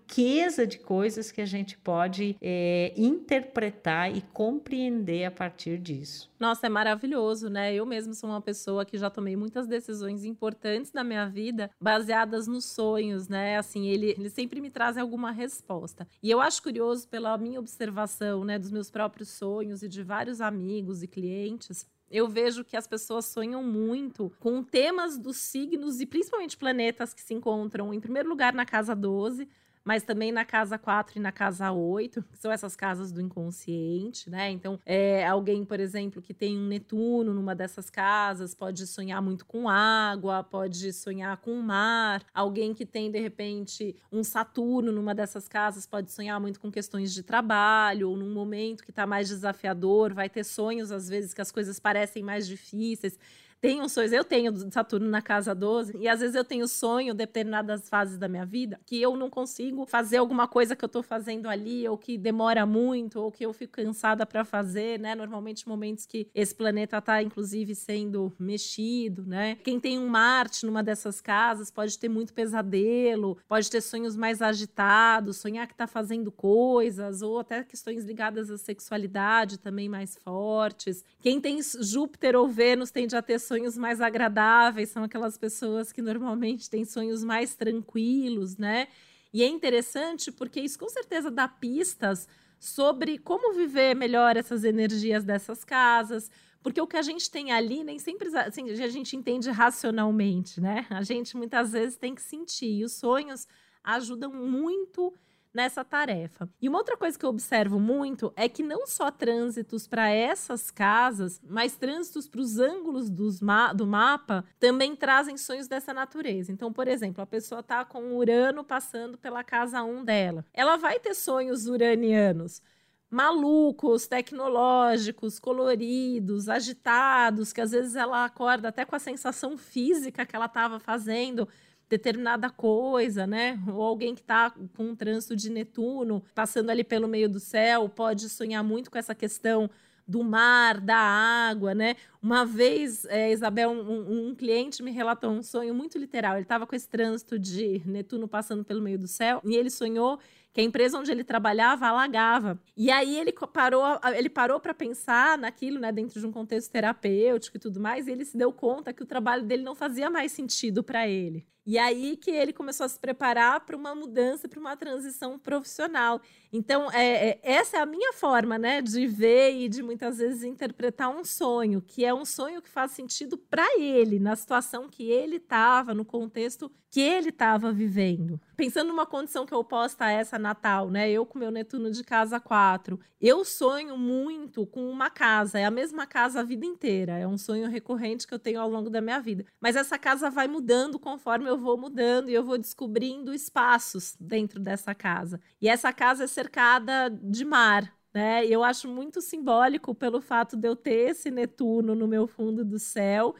de 0.68 0.80
coisas 0.80 1.32
que 1.32 1.40
a 1.40 1.46
gente 1.46 1.78
pode 1.78 2.36
é, 2.42 2.94
interpretar 2.98 4.16
e 4.16 4.22
compreender 4.22 5.24
a 5.26 5.32
partir 5.32 5.78
disso. 5.78 6.30
Nossa, 6.40 6.66
é 6.66 6.70
maravilhoso, 6.70 7.50
né? 7.50 7.74
Eu 7.74 7.86
mesmo 7.86 8.14
sou 8.14 8.30
uma 8.30 8.42
pessoa 8.42 8.86
que 8.86 8.98
já 8.98 9.10
tomei 9.10 9.36
muitas 9.36 9.68
decisões 9.68 10.26
importantes 10.26 10.92
na 10.92 11.04
minha 11.04 11.28
vida 11.28 11.70
baseadas 11.80 12.48
nos 12.48 12.66
sonhos, 12.66 13.30
né? 13.30 13.58
Assim, 13.58 13.88
ele, 13.88 14.16
ele 14.18 14.30
sempre 14.30 14.60
me 14.60 14.70
traz 14.70 14.98
alguma 14.98 15.32
resposta. 15.32 16.08
E 16.22 16.30
eu 16.30 16.42
acho 16.42 16.62
curioso 16.64 17.08
pela 17.08 17.38
minha 17.38 17.60
observação, 17.60 18.44
né, 18.44 18.58
dos 18.58 18.72
meus 18.72 18.90
próprios 18.90 19.30
sonhos 19.30 19.84
e 19.84 19.88
de 19.88 20.04
vários 20.04 20.42
amigos 20.42 21.04
e 21.04 21.08
clientes, 21.08 21.86
eu 22.12 22.28
vejo 22.28 22.66
que 22.66 22.76
as 22.76 22.88
pessoas 22.88 23.26
sonham 23.26 23.64
muito 23.64 24.32
com 24.40 24.64
temas 24.64 25.18
dos 25.18 25.38
signos 25.38 26.02
e 26.02 26.06
principalmente 26.06 26.58
planetas 26.58 27.14
que 27.14 27.22
se 27.22 27.34
encontram 27.34 27.94
em 27.94 28.00
primeiro 28.00 28.28
lugar 28.28 28.54
na 28.54 28.66
casa 28.66 28.96
12, 28.96 29.48
mas 29.90 30.04
também 30.04 30.32
na 30.32 30.46
casa 30.46 30.78
4 30.78 31.18
e 31.18 31.20
na 31.20 31.32
casa 31.32 31.72
8, 31.72 32.22
que 32.32 32.38
são 32.38 32.52
essas 32.52 32.76
casas 32.76 33.12
do 33.12 33.20
inconsciente, 33.20 34.30
né? 34.30 34.52
Então, 34.52 34.80
é, 34.86 35.26
alguém, 35.26 35.66
por 35.66 35.80
exemplo, 35.80 36.22
que 36.22 36.32
tem 36.32 36.56
um 36.56 36.68
Netuno 36.68 37.34
numa 37.34 37.56
dessas 37.56 37.90
casas, 37.90 38.54
pode 38.54 38.86
sonhar 38.86 39.20
muito 39.20 39.48
com 39.48 39.68
água, 39.68 40.44
pode 40.44 40.94
sonhar 40.94 41.38
com 41.38 41.54
o 41.54 41.64
mar. 41.64 42.24
Alguém 42.32 42.72
que 42.72 42.86
tem, 42.86 43.10
de 43.10 43.20
repente, 43.20 43.96
um 44.12 44.24
Saturno 44.24 44.92
numa 44.92 45.16
dessas 45.16 45.48
casas, 45.48 45.88
pode 45.88 46.12
sonhar 46.12 46.40
muito 46.40 46.60
com 46.60 46.72
questões 46.72 47.12
de 47.12 47.24
trabalho, 47.24 48.12
ou 48.12 48.16
num 48.16 48.32
momento 48.32 48.84
que 48.84 48.92
está 48.92 49.08
mais 49.08 49.28
desafiador, 49.28 50.14
vai 50.14 50.30
ter 50.30 50.44
sonhos, 50.44 50.92
às 50.92 51.10
vezes, 51.10 51.34
que 51.34 51.42
as 51.42 51.52
coisas 51.52 51.80
parecem 51.80 52.22
mais 52.22 52.46
difíceis 52.46 53.18
tenho 53.62 53.88
sonhos. 53.90 54.12
Eu 54.12 54.24
tenho 54.24 54.54
Saturno 54.72 55.10
na 55.10 55.22
casa 55.22 55.54
12 55.54 55.98
e 55.98 56.08
às 56.08 56.20
vezes 56.20 56.36
eu 56.36 56.44
tenho 56.44 56.68
sonho, 56.68 57.14
determinadas 57.14 57.90
fases 57.90 58.18
da 58.18 58.28
minha 58.28 58.46
vida, 58.46 58.80
que 58.86 59.02
eu 59.02 59.16
não 59.16 59.30
consigo 59.30 59.86
fazer 59.86 60.18
alguma 60.18 60.48
coisa 60.48 60.76
que 60.76 60.84
eu 60.84 60.90
tô 60.90 61.04
fazendo 61.04 61.48
ali, 61.48 61.88
ou 61.88 61.98
que 61.98 62.18
demora 62.18 62.66
muito, 62.66 63.20
ou 63.20 63.32
que 63.32 63.46
eu 63.46 63.54
fico 63.54 63.74
cansada 63.74 64.26
para 64.26 64.46
fazer, 64.46 65.00
né? 65.00 65.16
Normalmente 65.16 65.68
momentos 65.68 66.06
que 66.06 66.28
esse 66.34 66.54
planeta 66.54 67.02
tá, 67.02 67.22
inclusive, 67.22 67.76
sendo 67.76 68.34
mexido, 68.40 69.26
né? 69.26 69.58
Quem 69.64 69.80
tem 69.80 70.00
um 70.00 70.08
Marte 70.08 70.66
numa 70.66 70.84
dessas 70.84 71.22
casas 71.22 71.70
pode 71.70 71.98
ter 71.98 72.10
muito 72.10 72.34
pesadelo, 72.34 73.38
pode 73.48 73.70
ter 73.70 73.82
sonhos 73.82 74.16
mais 74.16 74.42
agitados, 74.42 75.38
sonhar 75.38 75.68
que 75.68 75.76
tá 75.76 75.88
fazendo 75.88 76.32
coisas, 76.32 77.22
ou 77.22 77.40
até 77.40 77.64
questões 77.64 78.04
ligadas 78.04 78.50
à 78.50 78.58
sexualidade 78.58 79.58
também 79.60 79.88
mais 79.88 80.16
fortes. 80.18 81.04
Quem 81.22 81.40
tem 81.40 81.60
Júpiter 81.62 82.36
ou 82.36 82.48
Vênus 82.48 82.92
tende 82.92 83.16
a 83.16 83.22
ter 83.22 83.40
sonhos 83.50 83.76
mais 83.76 84.00
agradáveis, 84.00 84.90
são 84.90 85.04
aquelas 85.04 85.38
pessoas 85.38 85.92
que 85.92 86.02
normalmente 86.02 86.70
têm 86.70 86.86
sonhos 86.86 87.24
mais 87.24 87.56
tranquilos, 87.56 88.56
né? 88.58 88.88
E 89.34 89.44
é 89.44 89.48
interessante 89.48 90.32
porque 90.32 90.62
isso 90.62 90.78
com 90.80 90.88
certeza 90.88 91.30
dá 91.30 91.48
pistas 91.48 92.28
sobre 92.60 93.18
como 93.18 93.54
viver 93.54 93.96
melhor 93.96 94.38
essas 94.38 94.64
energias 94.64 95.24
dessas 95.24 95.64
casas, 95.64 96.30
porque 96.62 96.80
o 96.80 96.88
que 96.88 96.98
a 96.98 97.02
gente 97.02 97.32
tem 97.32 97.52
ali 97.52 97.84
nem 97.84 97.98
sempre 97.98 98.30
assim, 98.38 98.70
a 98.70 98.88
gente 98.88 99.16
entende 99.16 99.50
racionalmente, 99.50 100.62
né? 100.62 100.86
A 100.90 101.02
gente 101.02 101.36
muitas 101.36 101.72
vezes 101.72 101.98
tem 101.98 102.14
que 102.14 102.22
sentir. 102.22 102.80
E 102.80 102.84
os 102.84 102.94
sonhos 102.94 103.48
ajudam 103.84 104.32
muito 104.32 105.14
nessa 105.54 105.84
tarefa. 105.84 106.50
E 106.62 106.70
uma 106.70 106.78
outra 106.78 106.96
coisa 106.96 107.18
que 107.18 107.26
eu 107.26 107.30
observo 107.30 107.80
muito 107.80 108.32
é 108.36 108.48
que 108.48 108.64
não 108.64 108.86
só 108.86 109.10
trânsitos 109.12 109.88
para 109.88 110.10
essas 110.10 110.70
casas, 110.70 111.42
mas 111.48 111.76
trânsitos 111.76 112.28
para 112.28 112.42
os 112.42 112.60
ângulos 112.60 113.42
ma 113.42 113.74
do 113.74 113.86
mapa 113.88 114.46
também 114.60 114.96
trazem 114.96 115.38
sonhos 115.38 115.68
dessa 115.68 115.94
natureza. 115.94 116.52
Então, 116.52 116.72
por 116.72 116.88
exemplo, 116.88 117.22
a 117.22 117.28
pessoa 117.28 117.62
está 117.62 117.84
com 117.84 118.16
Urano 118.18 118.64
passando 118.64 119.18
pela 119.18 119.44
casa 119.44 119.84
1 119.84 120.06
dela. 120.06 120.46
Ela 120.54 120.78
vai 120.78 121.00
ter 121.00 121.14
sonhos 121.14 121.68
uranianos 121.68 122.62
malucos, 123.10 124.08
tecnológicos, 124.08 125.40
coloridos, 125.40 126.48
agitados, 126.48 127.52
que 127.52 127.60
às 127.60 127.72
vezes 127.72 127.96
ela 127.96 128.24
acorda 128.24 128.70
até 128.70 128.86
com 128.86 128.96
a 128.96 129.00
sensação 129.00 129.58
física 129.58 130.26
que 130.26 130.36
ela 130.36 130.46
estava 130.46 130.80
fazendo 130.80 131.48
determinada 131.90 132.50
coisa, 132.50 133.26
né? 133.26 133.60
Ou 133.68 133.82
alguém 133.82 134.14
que 134.14 134.22
está 134.22 134.52
com 134.52 134.90
um 134.90 134.96
trânsito 134.96 135.36
de 135.36 135.50
Netuno, 135.50 136.24
passando 136.36 136.70
ali 136.70 136.84
pelo 136.84 137.08
meio 137.08 137.28
do 137.28 137.40
céu, 137.40 137.90
pode 137.90 138.30
sonhar 138.30 138.64
muito 138.64 138.92
com 138.92 138.98
essa 138.98 139.16
questão 139.16 139.70
do 140.08 140.24
mar, 140.24 140.80
da 140.80 140.98
água, 140.98 141.76
né? 141.76 141.96
Uma 142.22 142.44
vez, 142.44 143.06
é, 143.06 143.32
Isabel, 143.32 143.70
um, 143.70 144.30
um, 144.30 144.36
cliente 144.36 144.82
me 144.82 144.90
relatou 144.90 145.30
um 145.30 145.44
sonho 145.44 145.74
muito 145.74 146.00
literal. 146.00 146.34
Ele 146.34 146.44
estava 146.44 146.66
com 146.66 146.76
esse 146.76 146.88
trânsito 146.90 147.38
de 147.38 147.82
Netuno 147.86 148.28
passando 148.28 148.64
pelo 148.64 148.82
meio 148.82 148.98
do 148.98 149.08
céu 149.08 149.40
e 149.46 149.56
ele 149.56 149.70
sonhou 149.70 150.20
que 150.52 150.62
a 150.62 150.64
empresa 150.64 150.98
onde 150.98 151.12
ele 151.12 151.24
trabalhava 151.24 151.88
alagava. 151.88 152.60
E 152.76 152.90
aí 152.90 153.18
ele 153.18 153.32
parou, 153.32 153.84
ele 154.16 154.30
parou 154.30 154.60
para 154.60 154.74
pensar 154.74 155.38
naquilo, 155.38 155.80
né, 155.80 155.92
dentro 155.92 156.20
de 156.20 156.26
um 156.26 156.32
contexto 156.32 156.72
terapêutico 156.72 157.58
e 157.58 157.60
tudo 157.60 157.80
mais, 157.80 158.08
e 158.08 158.12
ele 158.12 158.26
se 158.26 158.38
deu 158.38 158.52
conta 158.52 158.94
que 158.94 159.04
o 159.04 159.06
trabalho 159.06 159.44
dele 159.44 159.64
não 159.64 159.76
fazia 159.76 160.10
mais 160.10 160.32
sentido 160.32 160.84
para 160.84 161.08
ele. 161.08 161.46
E 161.66 161.78
aí 161.78 162.18
que 162.18 162.32
ele 162.32 162.52
começou 162.52 162.84
a 162.84 162.90
se 162.90 162.98
preparar 162.98 163.64
para 163.64 163.78
uma 163.78 163.94
mudança, 163.94 164.48
para 164.48 164.60
uma 164.60 164.76
transição 164.76 165.38
profissional. 165.38 166.20
Então, 166.52 166.92
é, 166.92 167.30
é, 167.30 167.40
essa 167.44 167.78
é 167.78 167.80
a 167.80 167.86
minha 167.86 168.12
forma, 168.12 168.58
né, 168.58 168.82
de 168.82 169.06
ver 169.06 169.54
e 169.54 169.70
de 169.70 169.84
muitas 169.84 170.18
vezes 170.18 170.42
interpretar 170.42 171.10
um 171.10 171.24
sonho, 171.24 171.80
que 171.80 172.04
é 172.04 172.12
um 172.12 172.26
sonho 172.26 172.60
que 172.60 172.70
faz 172.70 172.94
sentido 172.94 173.38
para 173.38 173.80
ele, 173.80 174.18
na 174.18 174.36
situação 174.36 174.90
que 174.90 175.12
ele 175.12 175.36
estava, 175.36 175.94
no 175.94 176.04
contexto 176.04 176.72
que 176.90 177.00
ele 177.00 177.30
estava 177.30 177.72
vivendo. 177.72 178.40
Pensando 178.58 178.88
numa 178.88 179.06
condição 179.06 179.46
que 179.46 179.54
é 179.54 179.58
oposta 179.58 180.06
a 180.06 180.12
essa 180.12 180.40
natal, 180.40 180.90
né? 180.90 181.10
Eu 181.10 181.26
com 181.26 181.38
meu 181.38 181.52
Netuno 181.52 181.92
de 181.92 182.04
casa 182.04 182.40
4, 182.40 183.00
eu 183.22 183.46
sonho 183.46 183.98
muito 183.98 184.66
com 184.66 184.90
uma 184.90 185.10
casa, 185.10 185.60
é 185.60 185.66
a 185.66 185.72
mesma 185.72 186.08
casa 186.08 186.40
a 186.40 186.44
vida 186.44 186.66
inteira, 186.66 187.18
é 187.18 187.28
um 187.28 187.38
sonho 187.38 187.70
recorrente 187.70 188.26
que 188.26 188.34
eu 188.34 188.40
tenho 188.40 188.60
ao 188.60 188.70
longo 188.70 188.90
da 188.90 189.02
minha 189.02 189.20
vida. 189.20 189.46
Mas 189.62 189.76
essa 189.76 189.98
casa 189.98 190.30
vai 190.30 190.48
mudando 190.48 190.98
conforme 190.98 191.48
eu 191.50 191.58
vou 191.58 191.78
mudando 191.78 192.30
e 192.30 192.34
eu 192.34 192.44
vou 192.44 192.58
descobrindo 192.58 193.34
espaços 193.34 194.16
dentro 194.20 194.60
dessa 194.60 194.96
casa. 194.96 195.40
E 195.62 195.70
essa 195.70 195.94
casa 195.94 196.24
é 196.24 196.28
cercada 196.28 197.10
de 197.10 197.46
mar, 197.46 197.94
né? 198.14 198.46
Eu 198.46 198.64
acho 198.64 198.88
muito 198.88 199.22
simbólico 199.22 199.94
pelo 199.94 200.22
fato 200.22 200.58
de 200.58 200.68
eu 200.68 200.76
ter 200.76 201.12
esse 201.12 201.30
Netuno 201.30 201.94
no 201.94 202.08
meu 202.08 202.28
fundo 202.28 202.66
do 202.66 202.80
céu, 202.80 203.36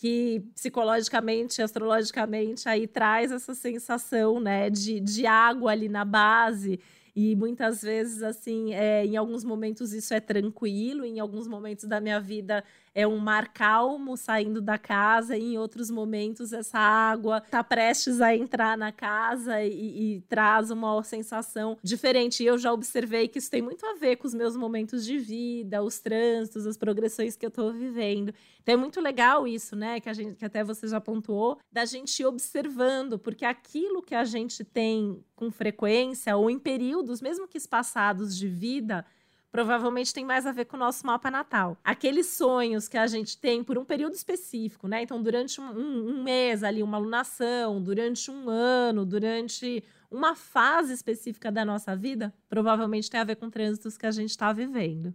que 0.00 0.42
psicologicamente, 0.54 1.60
astrologicamente, 1.60 2.66
aí 2.66 2.86
traz 2.86 3.30
essa 3.30 3.54
sensação, 3.54 4.40
né, 4.40 4.70
de, 4.70 4.98
de 4.98 5.26
água 5.26 5.72
ali 5.72 5.90
na 5.90 6.06
base. 6.06 6.80
E 7.14 7.36
muitas 7.36 7.82
vezes, 7.82 8.22
assim, 8.22 8.72
é, 8.72 9.04
em 9.04 9.18
alguns 9.18 9.44
momentos 9.44 9.92
isso 9.92 10.14
é 10.14 10.20
tranquilo, 10.20 11.04
em 11.04 11.20
alguns 11.20 11.46
momentos 11.46 11.84
da 11.84 12.00
minha 12.00 12.18
vida 12.18 12.64
é 12.94 13.06
um 13.06 13.18
mar 13.18 13.52
calmo 13.52 14.16
saindo 14.16 14.60
da 14.60 14.78
casa, 14.78 15.36
e 15.36 15.54
em 15.54 15.58
outros 15.58 15.90
momentos 15.90 16.52
essa 16.52 16.78
água 16.78 17.38
está 17.38 17.62
prestes 17.62 18.20
a 18.20 18.34
entrar 18.34 18.76
na 18.76 18.90
casa 18.92 19.62
e, 19.62 20.16
e, 20.16 20.20
traz 20.22 20.70
uma 20.70 21.02
sensação 21.02 21.78
diferente. 21.82 22.42
E 22.42 22.46
eu 22.46 22.58
já 22.58 22.72
observei 22.72 23.28
que 23.28 23.38
isso 23.38 23.50
tem 23.50 23.62
muito 23.62 23.84
a 23.86 23.94
ver 23.94 24.16
com 24.16 24.26
os 24.26 24.34
meus 24.34 24.56
momentos 24.56 25.04
de 25.04 25.18
vida, 25.18 25.82
os 25.82 26.00
trânsitos, 26.00 26.66
as 26.66 26.76
progressões 26.76 27.36
que 27.36 27.46
eu 27.46 27.48
estou 27.48 27.72
vivendo. 27.72 28.34
Então 28.62 28.74
é 28.74 28.76
muito 28.76 29.00
legal 29.00 29.46
isso, 29.46 29.76
né? 29.76 30.00
Que 30.00 30.08
a 30.08 30.12
gente, 30.12 30.36
que 30.36 30.44
até 30.44 30.64
você 30.64 30.86
já 30.88 31.00
pontuou, 31.00 31.58
da 31.70 31.84
gente 31.84 32.20
ir 32.20 32.26
observando, 32.26 33.18
porque 33.18 33.44
aquilo 33.44 34.02
que 34.02 34.14
a 34.14 34.24
gente 34.24 34.64
tem 34.64 35.24
com 35.34 35.50
frequência 35.50 36.36
ou 36.36 36.50
em 36.50 36.58
períodos, 36.58 37.22
mesmo 37.22 37.48
que 37.48 37.56
espaçados 37.56 38.36
de 38.36 38.48
vida, 38.48 39.04
provavelmente 39.50 40.14
tem 40.14 40.24
mais 40.24 40.46
a 40.46 40.52
ver 40.52 40.64
com 40.66 40.76
o 40.76 40.80
nosso 40.80 41.06
mapa 41.06 41.30
natal. 41.30 41.76
Aqueles 41.84 42.26
sonhos 42.26 42.88
que 42.88 42.96
a 42.96 43.06
gente 43.06 43.36
tem 43.38 43.62
por 43.64 43.78
um 43.78 43.84
período 43.84 44.14
específico, 44.14 44.86
né? 44.88 45.02
Então, 45.02 45.22
durante 45.22 45.60
um, 45.60 45.70
um, 45.70 46.22
mês 46.22 46.62
ali, 46.62 46.82
uma 46.82 46.96
alunação, 46.96 47.82
durante 47.82 48.30
um 48.30 48.48
ano, 48.48 49.04
durante 49.04 49.82
uma 50.10 50.34
fase 50.34 50.92
específica 50.92 51.52
da 51.52 51.64
nossa 51.64 51.94
vida, 51.94 52.32
provavelmente 52.48 53.10
tem 53.10 53.20
a 53.20 53.24
ver 53.24 53.36
com 53.36 53.48
trânsitos 53.48 53.96
que 53.96 54.06
a 54.06 54.10
gente 54.10 54.30
está 54.30 54.52
vivendo. 54.52 55.14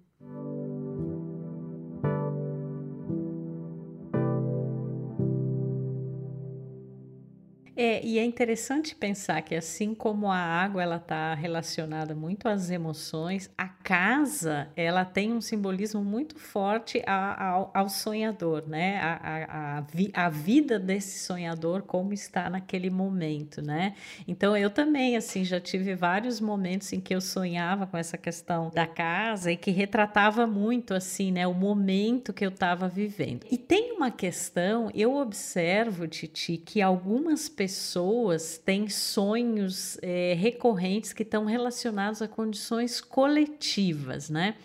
É, 7.85 8.03
e 8.03 8.17
é 8.17 8.25
interessante 8.25 8.95
pensar 8.95 9.43
que 9.43 9.53
assim 9.53 9.93
como 9.93 10.31
a 10.31 10.37
água 10.39 10.81
ela 10.81 10.95
está 10.95 11.35
relacionada 11.35 12.15
muito 12.15 12.49
às 12.49 12.71
emoções, 12.71 13.47
a 13.55 13.67
casa 13.67 14.69
ela 14.75 15.05
tem 15.05 15.31
um 15.31 15.39
simbolismo 15.39 16.03
muito 16.03 16.39
forte 16.39 17.03
ao, 17.05 17.69
ao 17.75 17.87
sonhador, 17.87 18.67
né? 18.67 18.99
A, 18.99 19.13
a, 19.13 19.77
a, 19.77 19.81
vi, 19.81 20.09
a, 20.15 20.29
vida 20.29 20.79
desse 20.79 21.19
sonhador 21.19 21.83
como 21.83 22.11
está 22.11 22.49
naquele 22.49 22.89
momento, 22.89 23.61
né? 23.61 23.93
Então 24.27 24.57
eu 24.57 24.71
também 24.71 25.15
assim 25.15 25.45
já 25.45 25.59
tive 25.59 25.93
vários 25.93 26.41
momentos 26.41 26.91
em 26.91 26.99
que 26.99 27.13
eu 27.13 27.21
sonhava 27.21 27.85
com 27.85 27.97
essa 27.97 28.17
questão 28.17 28.71
da 28.73 28.87
casa 28.87 29.51
e 29.51 29.57
que 29.57 29.69
retratava 29.69 30.47
muito 30.47 30.95
assim, 30.95 31.31
né? 31.31 31.45
O 31.45 31.53
momento 31.53 32.33
que 32.33 32.43
eu 32.43 32.49
estava 32.49 32.87
vivendo. 32.87 33.45
E 33.51 33.59
tem 33.59 33.91
uma 33.91 34.09
questão, 34.09 34.89
eu 34.95 35.15
observo, 35.15 36.07
Titi, 36.07 36.57
que 36.57 36.81
algumas 36.81 37.47
pessoas 37.47 37.74
pessoas 37.75 38.57
têm 38.57 38.87
sonhos 38.87 39.97
é, 40.01 40.33
recorrentes 40.33 41.11
que 41.11 41.23
estão 41.23 41.43
relacionados 41.43 42.21
a 42.21 42.27
condições 42.27 43.01
coletivas, 43.01 44.29
né? 44.29 44.55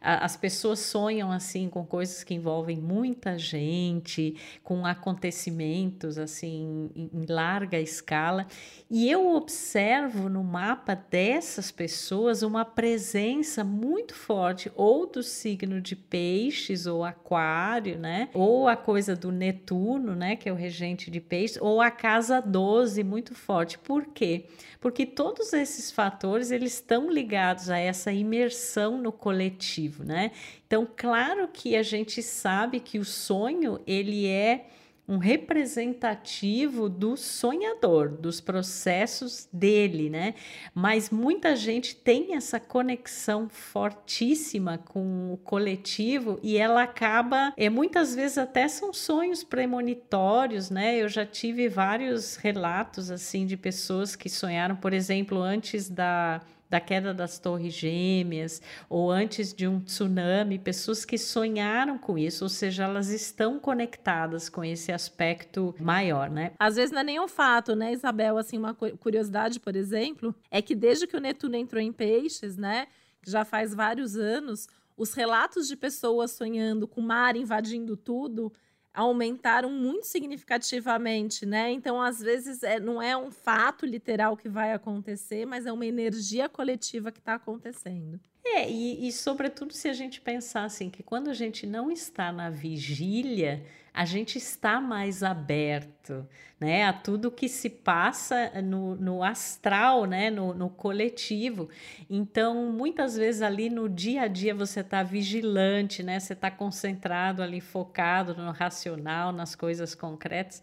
As 0.00 0.36
pessoas 0.36 0.78
sonham 0.80 1.30
assim 1.30 1.68
com 1.68 1.84
coisas 1.84 2.22
que 2.22 2.34
envolvem 2.34 2.76
muita 2.76 3.38
gente, 3.38 4.36
com 4.62 4.86
acontecimentos 4.86 6.18
assim 6.18 6.90
em, 6.94 7.10
em 7.12 7.26
larga 7.28 7.78
escala, 7.78 8.46
e 8.90 9.10
eu 9.10 9.34
observo 9.34 10.28
no 10.28 10.42
mapa 10.42 10.94
dessas 10.94 11.70
pessoas 11.70 12.42
uma 12.42 12.64
presença 12.64 13.64
muito 13.64 14.14
forte 14.14 14.70
ou 14.74 15.06
do 15.06 15.22
signo 15.22 15.80
de 15.80 15.94
Peixes 15.94 16.86
ou 16.86 17.04
Aquário, 17.04 17.98
né? 17.98 18.28
Ou 18.32 18.68
a 18.68 18.76
coisa 18.76 19.14
do 19.14 19.30
Netuno, 19.30 20.14
né, 20.14 20.36
que 20.36 20.48
é 20.48 20.52
o 20.52 20.56
regente 20.56 21.10
de 21.10 21.20
Peixes, 21.20 21.58
ou 21.60 21.80
a 21.80 21.90
casa 21.90 22.40
12 22.40 23.02
muito 23.02 23.34
forte. 23.34 23.78
Por 23.78 24.06
quê? 24.06 24.46
Porque 24.80 25.04
todos 25.04 25.52
esses 25.52 25.90
fatores 25.90 26.50
eles 26.50 26.74
estão 26.74 27.10
ligados 27.10 27.68
a 27.68 27.78
essa 27.78 28.12
imersão 28.12 28.96
no 28.98 29.10
coletivo, 29.10 29.87
né? 30.04 30.32
Então, 30.66 30.86
claro 30.96 31.48
que 31.48 31.76
a 31.76 31.82
gente 31.82 32.22
sabe 32.22 32.80
que 32.80 32.98
o 32.98 33.04
sonho 33.04 33.80
ele 33.86 34.26
é 34.26 34.66
um 35.08 35.16
representativo 35.16 36.86
do 36.86 37.16
sonhador, 37.16 38.10
dos 38.10 38.42
processos 38.42 39.48
dele, 39.50 40.10
né? 40.10 40.34
Mas 40.74 41.08
muita 41.08 41.56
gente 41.56 41.96
tem 41.96 42.36
essa 42.36 42.60
conexão 42.60 43.48
fortíssima 43.48 44.76
com 44.76 45.32
o 45.32 45.38
coletivo 45.38 46.38
e 46.42 46.58
ela 46.58 46.82
acaba, 46.82 47.54
é, 47.56 47.70
muitas 47.70 48.14
vezes 48.14 48.36
até 48.36 48.68
são 48.68 48.92
sonhos 48.92 49.42
premonitórios, 49.42 50.68
né? 50.68 50.98
Eu 50.98 51.08
já 51.08 51.24
tive 51.24 51.70
vários 51.70 52.36
relatos 52.36 53.10
assim 53.10 53.46
de 53.46 53.56
pessoas 53.56 54.14
que 54.14 54.28
sonharam, 54.28 54.76
por 54.76 54.92
exemplo, 54.92 55.40
antes 55.40 55.88
da 55.88 56.42
da 56.68 56.80
queda 56.80 57.14
das 57.14 57.38
torres 57.38 57.74
gêmeas 57.74 58.60
ou 58.88 59.10
antes 59.10 59.52
de 59.52 59.66
um 59.66 59.80
tsunami, 59.80 60.58
pessoas 60.58 61.04
que 61.04 61.16
sonharam 61.16 61.98
com 61.98 62.18
isso, 62.18 62.44
ou 62.44 62.48
seja, 62.48 62.84
elas 62.84 63.08
estão 63.08 63.58
conectadas 63.58 64.48
com 64.48 64.64
esse 64.64 64.92
aspecto 64.92 65.74
maior, 65.80 66.30
né? 66.30 66.52
Às 66.58 66.76
vezes 66.76 66.92
não 66.92 67.00
é 67.00 67.04
nenhum 67.04 67.28
fato, 67.28 67.74
né, 67.74 67.92
Isabel? 67.92 68.36
Assim, 68.36 68.58
uma 68.58 68.74
curiosidade, 68.74 69.58
por 69.60 69.74
exemplo, 69.74 70.34
é 70.50 70.60
que 70.60 70.74
desde 70.74 71.06
que 71.06 71.16
o 71.16 71.20
Netuno 71.20 71.56
entrou 71.56 71.82
em 71.82 71.92
peixes, 71.92 72.56
né, 72.56 72.86
já 73.26 73.44
faz 73.44 73.74
vários 73.74 74.16
anos, 74.16 74.68
os 74.96 75.14
relatos 75.14 75.68
de 75.68 75.76
pessoas 75.76 76.32
sonhando 76.32 76.88
com 76.88 77.00
o 77.00 77.04
mar 77.04 77.36
invadindo 77.36 77.96
tudo 77.96 78.52
aumentaram 78.92 79.70
muito 79.70 80.06
significativamente, 80.06 81.46
né? 81.46 81.70
Então, 81.70 82.00
às 82.00 82.20
vezes, 82.20 82.62
é, 82.62 82.80
não 82.80 83.00
é 83.00 83.16
um 83.16 83.30
fato 83.30 83.86
literal 83.86 84.36
que 84.36 84.48
vai 84.48 84.72
acontecer, 84.72 85.46
mas 85.46 85.66
é 85.66 85.72
uma 85.72 85.86
energia 85.86 86.48
coletiva 86.48 87.12
que 87.12 87.18
está 87.18 87.34
acontecendo. 87.34 88.20
É, 88.44 88.68
e, 88.68 89.06
e, 89.06 89.12
sobretudo 89.12 89.74
se 89.74 89.88
a 89.88 89.92
gente 89.92 90.20
pensar 90.20 90.64
assim, 90.64 90.88
que 90.88 91.02
quando 91.02 91.28
a 91.28 91.34
gente 91.34 91.66
não 91.66 91.90
está 91.90 92.32
na 92.32 92.48
vigília, 92.48 93.64
a 93.98 94.04
gente 94.04 94.38
está 94.38 94.80
mais 94.80 95.24
aberto 95.24 96.24
né, 96.60 96.84
a 96.84 96.92
tudo 96.92 97.32
que 97.32 97.48
se 97.48 97.68
passa 97.68 98.48
no, 98.62 98.94
no 98.94 99.24
astral, 99.24 100.04
né, 100.04 100.30
no, 100.30 100.54
no 100.54 100.70
coletivo. 100.70 101.68
Então, 102.08 102.70
muitas 102.70 103.16
vezes 103.16 103.42
ali 103.42 103.68
no 103.68 103.88
dia 103.88 104.22
a 104.22 104.28
dia 104.28 104.54
você 104.54 104.82
está 104.82 105.02
vigilante, 105.02 106.04
né, 106.04 106.20
você 106.20 106.32
está 106.32 106.48
concentrado 106.48 107.42
ali, 107.42 107.60
focado 107.60 108.36
no 108.36 108.52
racional, 108.52 109.32
nas 109.32 109.56
coisas 109.56 109.96
concretas. 109.96 110.62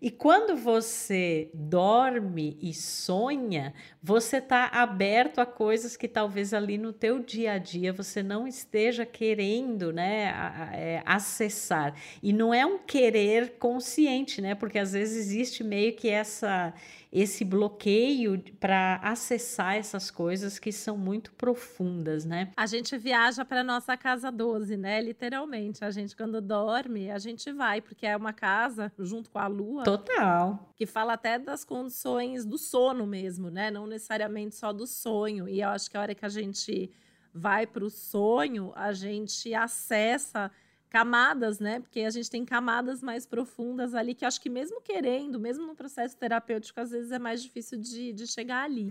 E 0.00 0.10
quando 0.10 0.56
você 0.56 1.50
dorme 1.54 2.56
e 2.60 2.72
sonha, 2.74 3.74
você 4.02 4.38
está 4.38 4.66
aberto 4.66 5.40
a 5.40 5.46
coisas 5.46 5.96
que 5.96 6.06
talvez 6.06 6.52
ali 6.52 6.78
no 6.78 6.92
teu 6.92 7.18
dia 7.18 7.52
a 7.52 7.58
dia 7.58 7.92
você 7.92 8.22
não 8.22 8.46
esteja 8.46 9.06
querendo, 9.06 9.92
né, 9.92 10.32
é, 10.72 11.02
acessar. 11.04 11.94
E 12.22 12.32
não 12.32 12.52
é 12.52 12.64
um 12.64 12.78
querer 12.78 13.56
consciente, 13.58 14.40
né? 14.40 14.54
Porque 14.54 14.78
às 14.78 14.92
vezes 14.92 15.26
existe 15.26 15.64
meio 15.64 15.94
que 15.94 16.08
essa 16.08 16.72
esse 17.18 17.46
bloqueio 17.46 18.44
para 18.60 18.96
acessar 18.96 19.76
essas 19.76 20.10
coisas 20.10 20.58
que 20.58 20.70
são 20.70 20.98
muito 20.98 21.32
profundas, 21.32 22.26
né? 22.26 22.52
A 22.54 22.66
gente 22.66 22.98
viaja 22.98 23.42
para 23.42 23.64
nossa 23.64 23.96
casa 23.96 24.30
12, 24.30 24.76
né? 24.76 25.00
Literalmente, 25.00 25.82
a 25.82 25.90
gente 25.90 26.14
quando 26.14 26.42
dorme, 26.42 27.10
a 27.10 27.18
gente 27.18 27.50
vai, 27.52 27.80
porque 27.80 28.06
é 28.06 28.14
uma 28.14 28.34
casa 28.34 28.92
junto 28.98 29.30
com 29.30 29.38
a 29.38 29.46
lua. 29.46 29.82
Total. 29.82 30.70
Que 30.76 30.84
fala 30.84 31.14
até 31.14 31.38
das 31.38 31.64
condições 31.64 32.44
do 32.44 32.58
sono 32.58 33.06
mesmo, 33.06 33.48
né? 33.48 33.70
Não 33.70 33.86
necessariamente 33.86 34.54
só 34.54 34.70
do 34.70 34.86
sonho. 34.86 35.48
E 35.48 35.62
eu 35.62 35.70
acho 35.70 35.90
que 35.90 35.96
a 35.96 36.02
hora 36.02 36.14
que 36.14 36.26
a 36.26 36.28
gente 36.28 36.92
vai 37.32 37.66
para 37.66 37.84
o 37.84 37.88
sonho, 37.88 38.72
a 38.76 38.92
gente 38.92 39.54
acessa 39.54 40.50
camadas, 40.88 41.58
né? 41.58 41.80
Porque 41.80 42.00
a 42.00 42.10
gente 42.10 42.30
tem 42.30 42.44
camadas 42.44 43.02
mais 43.02 43.26
profundas 43.26 43.94
ali 43.94 44.14
que 44.14 44.24
acho 44.24 44.40
que 44.40 44.48
mesmo 44.48 44.80
querendo, 44.80 45.38
mesmo 45.38 45.66
no 45.66 45.74
processo 45.74 46.16
terapêutico, 46.16 46.80
às 46.80 46.90
vezes 46.90 47.12
é 47.12 47.18
mais 47.18 47.42
difícil 47.42 47.78
de, 47.78 48.12
de 48.12 48.26
chegar 48.26 48.64
ali. 48.64 48.90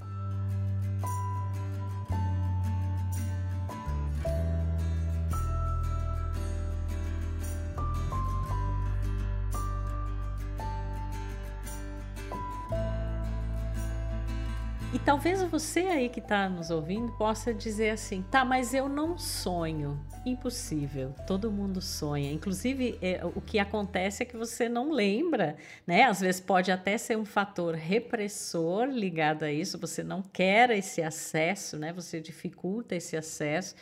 E 14.95 14.99
talvez 14.99 15.43
você 15.43 15.81
aí 15.81 16.07
que 16.07 16.21
está 16.21 16.47
nos 16.47 16.69
ouvindo 16.69 17.11
possa 17.17 17.53
dizer 17.53 17.89
assim: 17.89 18.21
tá, 18.31 18.45
mas 18.45 18.73
eu 18.73 18.87
não 18.87 19.17
sonho. 19.17 19.99
Impossível, 20.25 21.13
todo 21.27 21.51
mundo 21.51 21.79
sonha. 21.79 22.31
Inclusive, 22.31 22.97
é, 22.99 23.23
o 23.23 23.39
que 23.39 23.59
acontece 23.59 24.23
é 24.23 24.25
que 24.25 24.35
você 24.35 24.67
não 24.67 24.91
lembra, 24.91 25.55
né? 25.85 26.03
Às 26.03 26.19
vezes 26.19 26.41
pode 26.41 26.71
até 26.71 26.97
ser 26.97 27.15
um 27.15 27.25
fator 27.25 27.75
repressor 27.75 28.87
ligado 28.87 29.43
a 29.43 29.51
isso, 29.51 29.77
você 29.77 30.03
não 30.03 30.23
quer 30.23 30.71
esse 30.71 31.03
acesso, 31.03 31.77
né? 31.77 31.93
Você 31.93 32.19
dificulta 32.19 32.95
esse 32.95 33.15
acesso 33.15 33.75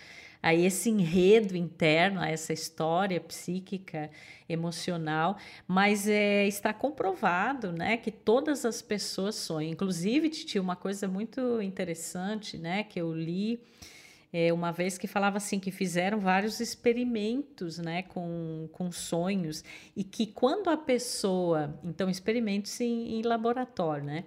a 0.43 0.53
esse 0.53 0.89
enredo 0.89 1.55
interno, 1.55 2.19
a 2.19 2.27
essa 2.27 2.51
história 2.51 3.21
psíquica, 3.21 4.11
emocional, 4.49 5.37
mas 5.65 6.05
é, 6.05 6.45
está 6.45 6.73
comprovado 6.73 7.71
né, 7.71 7.95
que 7.95 8.11
todas 8.11 8.65
as 8.65 8.81
pessoas 8.81 9.35
sonham. 9.35 9.71
Inclusive, 9.71 10.27
Titi, 10.27 10.59
uma 10.59 10.75
coisa 10.75 11.07
muito 11.07 11.61
interessante 11.61 12.57
né, 12.57 12.83
que 12.83 12.99
eu 12.99 13.13
li 13.13 13.61
é, 14.33 14.51
uma 14.51 14.71
vez 14.71 14.97
que 14.97 15.05
falava 15.05 15.37
assim 15.37 15.59
que 15.59 15.69
fizeram 15.69 16.19
vários 16.19 16.59
experimentos 16.59 17.77
né, 17.77 18.01
com, 18.01 18.67
com 18.73 18.91
sonhos 18.91 19.63
e 19.95 20.03
que 20.03 20.25
quando 20.25 20.71
a 20.71 20.75
pessoa, 20.75 21.79
então 21.83 22.09
experimentos 22.09 22.81
em, 22.81 23.19
em 23.19 23.21
laboratório, 23.21 24.03
né? 24.03 24.23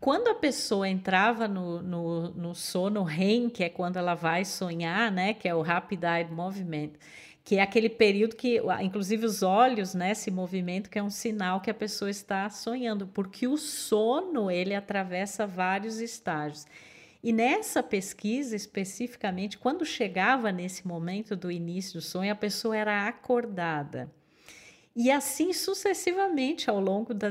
quando 0.00 0.28
a 0.28 0.34
pessoa 0.34 0.88
entrava 0.88 1.48
no, 1.48 1.82
no, 1.82 2.30
no, 2.30 2.54
sono 2.54 3.02
REM, 3.02 3.48
que 3.48 3.64
é 3.64 3.68
quando 3.68 3.96
ela 3.96 4.14
vai 4.14 4.44
sonhar, 4.44 5.10
né, 5.10 5.34
que 5.34 5.48
é 5.48 5.54
o 5.54 5.60
Rapid 5.60 6.04
Eye 6.04 6.30
Movement, 6.30 6.90
que 7.42 7.56
é 7.56 7.62
aquele 7.62 7.88
período 7.88 8.36
que, 8.36 8.60
inclusive, 8.80 9.26
os 9.26 9.42
olhos, 9.42 9.94
né, 9.94 10.14
se 10.14 10.30
movimentam, 10.30 10.90
que 10.90 10.98
é 10.98 11.02
um 11.02 11.10
sinal 11.10 11.60
que 11.60 11.70
a 11.70 11.74
pessoa 11.74 12.10
está 12.10 12.48
sonhando, 12.48 13.08
porque 13.08 13.48
o 13.48 13.56
sono, 13.56 14.50
ele 14.50 14.74
atravessa 14.74 15.46
vários 15.46 15.98
estágios. 15.98 16.64
E 17.22 17.32
nessa 17.32 17.82
pesquisa, 17.82 18.54
especificamente, 18.54 19.58
quando 19.58 19.84
chegava 19.84 20.52
nesse 20.52 20.86
momento 20.86 21.34
do 21.34 21.50
início 21.50 21.94
do 21.94 22.00
sonho, 22.00 22.32
a 22.32 22.36
pessoa 22.36 22.76
era 22.76 23.08
acordada. 23.08 24.12
E 24.94 25.10
assim 25.10 25.52
sucessivamente 25.52 26.68
ao 26.68 26.80
longo 26.80 27.14
da, 27.14 27.30